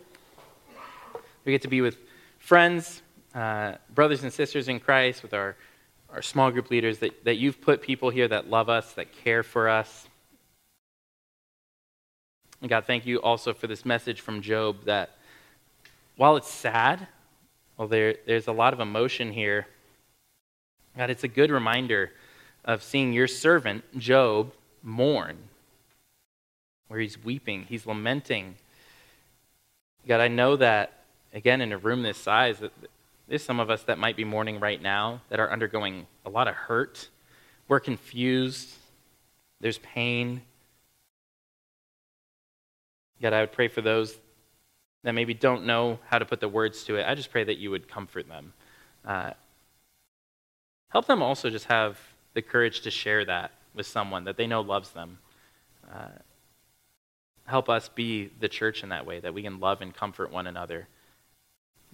We 1.44 1.52
get 1.52 1.64
to 1.64 1.68
be 1.68 1.82
with 1.82 1.98
friends, 2.42 3.02
uh, 3.34 3.76
brothers 3.96 4.24
and 4.24 4.34
sisters 4.34 4.68
in 4.68 4.80
Christ, 4.80 5.24
with 5.24 5.34
our, 5.34 5.56
our 6.12 6.22
small 6.22 6.52
group 6.52 6.70
leaders, 6.70 7.00
that, 7.00 7.24
that 7.24 7.36
you've 7.36 7.62
put 7.62 7.82
people 7.82 8.10
here 8.10 8.28
that 8.28 8.50
love 8.50 8.68
us, 8.68 8.92
that 8.94 9.14
care 9.24 9.44
for 9.44 9.70
us. 9.70 10.08
And 12.60 12.70
God, 12.70 12.86
thank 12.86 13.06
you 13.06 13.22
also 13.22 13.54
for 13.54 13.68
this 13.68 13.86
message 13.86 14.20
from 14.20 14.42
Job 14.42 14.84
that 14.86 15.12
while 16.18 16.36
it's 16.36 16.52
sad, 16.52 17.08
well, 17.78 17.88
there, 17.88 18.16
there's 18.26 18.48
a 18.48 18.52
lot 18.52 18.74
of 18.74 18.80
emotion 18.80 19.32
here. 19.32 19.68
God, 20.98 21.10
it's 21.10 21.24
a 21.24 21.30
good 21.30 21.52
reminder 21.52 22.12
of 22.66 22.84
seeing 22.84 23.14
your 23.14 23.28
servant, 23.28 23.98
Job, 23.98 24.52
mourn 24.84 25.38
where 26.90 27.00
he's 27.00 27.24
weeping, 27.24 27.66
he's 27.70 27.86
lamenting. 27.86 28.56
God, 30.06 30.20
I 30.20 30.28
know 30.28 30.58
that, 30.58 31.01
again, 31.34 31.62
in 31.62 31.72
a 31.72 31.78
room 31.78 32.04
this 32.04 32.18
size, 32.18 32.62
there's 33.28 33.44
some 33.44 33.60
of 33.60 33.70
us 33.70 33.84
that 33.84 33.98
might 33.98 34.16
be 34.16 34.24
mourning 34.24 34.60
right 34.60 34.82
now 34.82 35.22
that 35.30 35.40
are 35.40 35.52
undergoing 35.52 36.08
a 36.26 36.30
lot 36.30 36.48
of 36.48 36.56
hurt. 36.56 37.10
We're 37.68 37.80
confused. 37.80 38.70
There's 39.60 39.78
pain. 39.80 40.42
God, 43.22 43.34
I 43.34 43.42
would 43.42 43.52
pray 43.52 43.68
for 43.68 43.82
those 43.82 44.18
that 45.04 45.14
maybe 45.14 45.34
don't 45.34 45.66
know 45.66 46.00
how 46.08 46.20
to 46.20 46.26
put 46.26 46.40
the 46.40 46.50
words 46.50 46.84
to 46.86 46.96
it. 46.98 47.06
I 47.08 47.16
just 47.16 47.32
pray 47.32 47.44
that 47.44 47.58
you 47.58 47.72
would 47.72 47.88
comfort 47.88 48.28
them. 48.28 48.54
Uh, 49.06 49.32
help 50.90 51.08
them 51.08 51.22
also 51.22 51.50
just 51.50 51.66
have 51.66 52.00
the 52.34 52.42
courage 52.42 52.82
to 52.82 52.92
share 52.92 53.26
that 53.26 53.52
with 53.74 53.88
someone 53.88 54.26
that 54.26 54.38
they 54.38 54.48
know 54.48 54.62
loves 54.62 54.92
them. 54.92 55.20
Uh, 55.92 56.10
help 57.46 57.70
us 57.70 57.90
be 57.90 58.30
the 58.40 58.48
church 58.48 58.84
in 58.84 58.90
that 58.90 59.06
way, 59.06 59.20
that 59.20 59.34
we 59.34 59.42
can 59.42 59.60
love 59.60 59.82
and 59.82 59.96
comfort 59.96 60.32
one 60.32 60.48
another. 60.48 60.88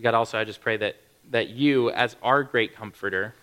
God, 0.02 0.14
also, 0.14 0.38
I 0.38 0.44
just 0.44 0.62
pray 0.62 0.78
that, 0.78 0.96
that 1.32 1.50
you, 1.50 1.90
as 1.92 2.16
our 2.22 2.44
great 2.44 2.76
comforter, 2.76 3.34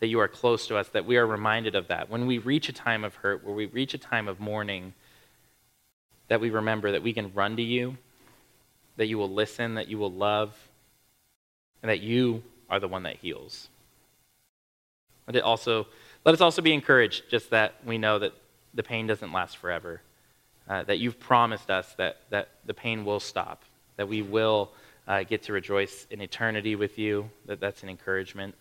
that 0.00 0.08
you 0.08 0.20
are 0.20 0.28
close 0.28 0.66
to 0.68 0.76
us, 0.76 0.88
that 0.88 1.06
we 1.06 1.16
are 1.16 1.26
reminded 1.26 1.74
of 1.74 1.88
that. 1.88 2.08
When 2.08 2.26
we 2.26 2.38
reach 2.38 2.68
a 2.68 2.72
time 2.72 3.04
of 3.04 3.14
hurt, 3.16 3.44
where 3.44 3.54
we 3.54 3.66
reach 3.66 3.94
a 3.94 3.98
time 3.98 4.28
of 4.28 4.40
mourning, 4.40 4.94
that 6.28 6.40
we 6.40 6.50
remember 6.50 6.92
that 6.92 7.02
we 7.02 7.12
can 7.12 7.32
run 7.34 7.56
to 7.56 7.62
you, 7.62 7.96
that 8.96 9.06
you 9.06 9.18
will 9.18 9.30
listen, 9.30 9.74
that 9.74 9.88
you 9.88 9.98
will 9.98 10.12
love, 10.12 10.54
and 11.82 11.90
that 11.90 12.00
you 12.00 12.42
are 12.68 12.80
the 12.80 12.88
one 12.88 13.04
that 13.04 13.16
heals. 13.16 13.68
Let, 15.26 15.36
it 15.36 15.42
also, 15.42 15.86
let 16.24 16.34
us 16.34 16.40
also 16.40 16.62
be 16.62 16.72
encouraged 16.72 17.30
just 17.30 17.50
that 17.50 17.74
we 17.84 17.98
know 17.98 18.18
that 18.18 18.32
the 18.74 18.82
pain 18.82 19.06
doesn't 19.06 19.32
last 19.32 19.56
forever 19.56 20.00
uh, 20.68 20.82
that 20.84 20.98
you've 20.98 21.18
promised 21.18 21.70
us 21.70 21.94
that, 21.94 22.18
that 22.30 22.48
the 22.66 22.74
pain 22.74 23.04
will 23.04 23.20
stop, 23.20 23.62
that 23.96 24.08
we 24.08 24.22
will 24.22 24.70
uh, 25.08 25.22
get 25.22 25.42
to 25.44 25.52
rejoice 25.52 26.06
in 26.10 26.20
eternity 26.20 26.76
with 26.76 26.98
you, 26.98 27.28
that 27.46 27.58
that's 27.58 27.82
an 27.82 27.88
encouragement. 27.88 28.54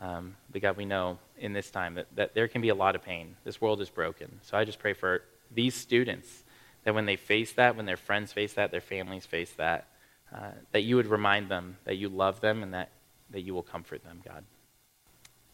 Um, 0.00 0.34
but 0.50 0.62
God, 0.62 0.78
we 0.78 0.86
know 0.86 1.18
in 1.38 1.52
this 1.52 1.70
time 1.70 1.94
that, 1.94 2.06
that 2.16 2.34
there 2.34 2.48
can 2.48 2.62
be 2.62 2.70
a 2.70 2.74
lot 2.74 2.96
of 2.96 3.02
pain. 3.02 3.36
This 3.44 3.60
world 3.60 3.82
is 3.82 3.90
broken. 3.90 4.40
So 4.42 4.56
I 4.56 4.64
just 4.64 4.78
pray 4.78 4.94
for 4.94 5.22
these 5.54 5.74
students 5.74 6.42
that 6.84 6.94
when 6.94 7.04
they 7.04 7.16
face 7.16 7.52
that, 7.52 7.76
when 7.76 7.84
their 7.84 7.98
friends 7.98 8.32
face 8.32 8.54
that, 8.54 8.70
their 8.70 8.80
families 8.80 9.26
face 9.26 9.52
that, 9.58 9.88
uh, 10.34 10.52
that 10.72 10.82
you 10.82 10.96
would 10.96 11.06
remind 11.06 11.50
them 11.50 11.76
that 11.84 11.96
you 11.96 12.08
love 12.08 12.40
them 12.40 12.62
and 12.62 12.72
that, 12.72 12.88
that 13.30 13.42
you 13.42 13.52
will 13.52 13.62
comfort 13.62 14.02
them, 14.02 14.22
God. 14.24 14.42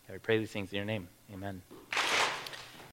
God, 0.06 0.12
we 0.12 0.18
pray 0.18 0.38
these 0.38 0.52
things 0.52 0.70
in 0.70 0.76
your 0.76 0.84
name. 0.84 1.08
Amen. 1.32 1.62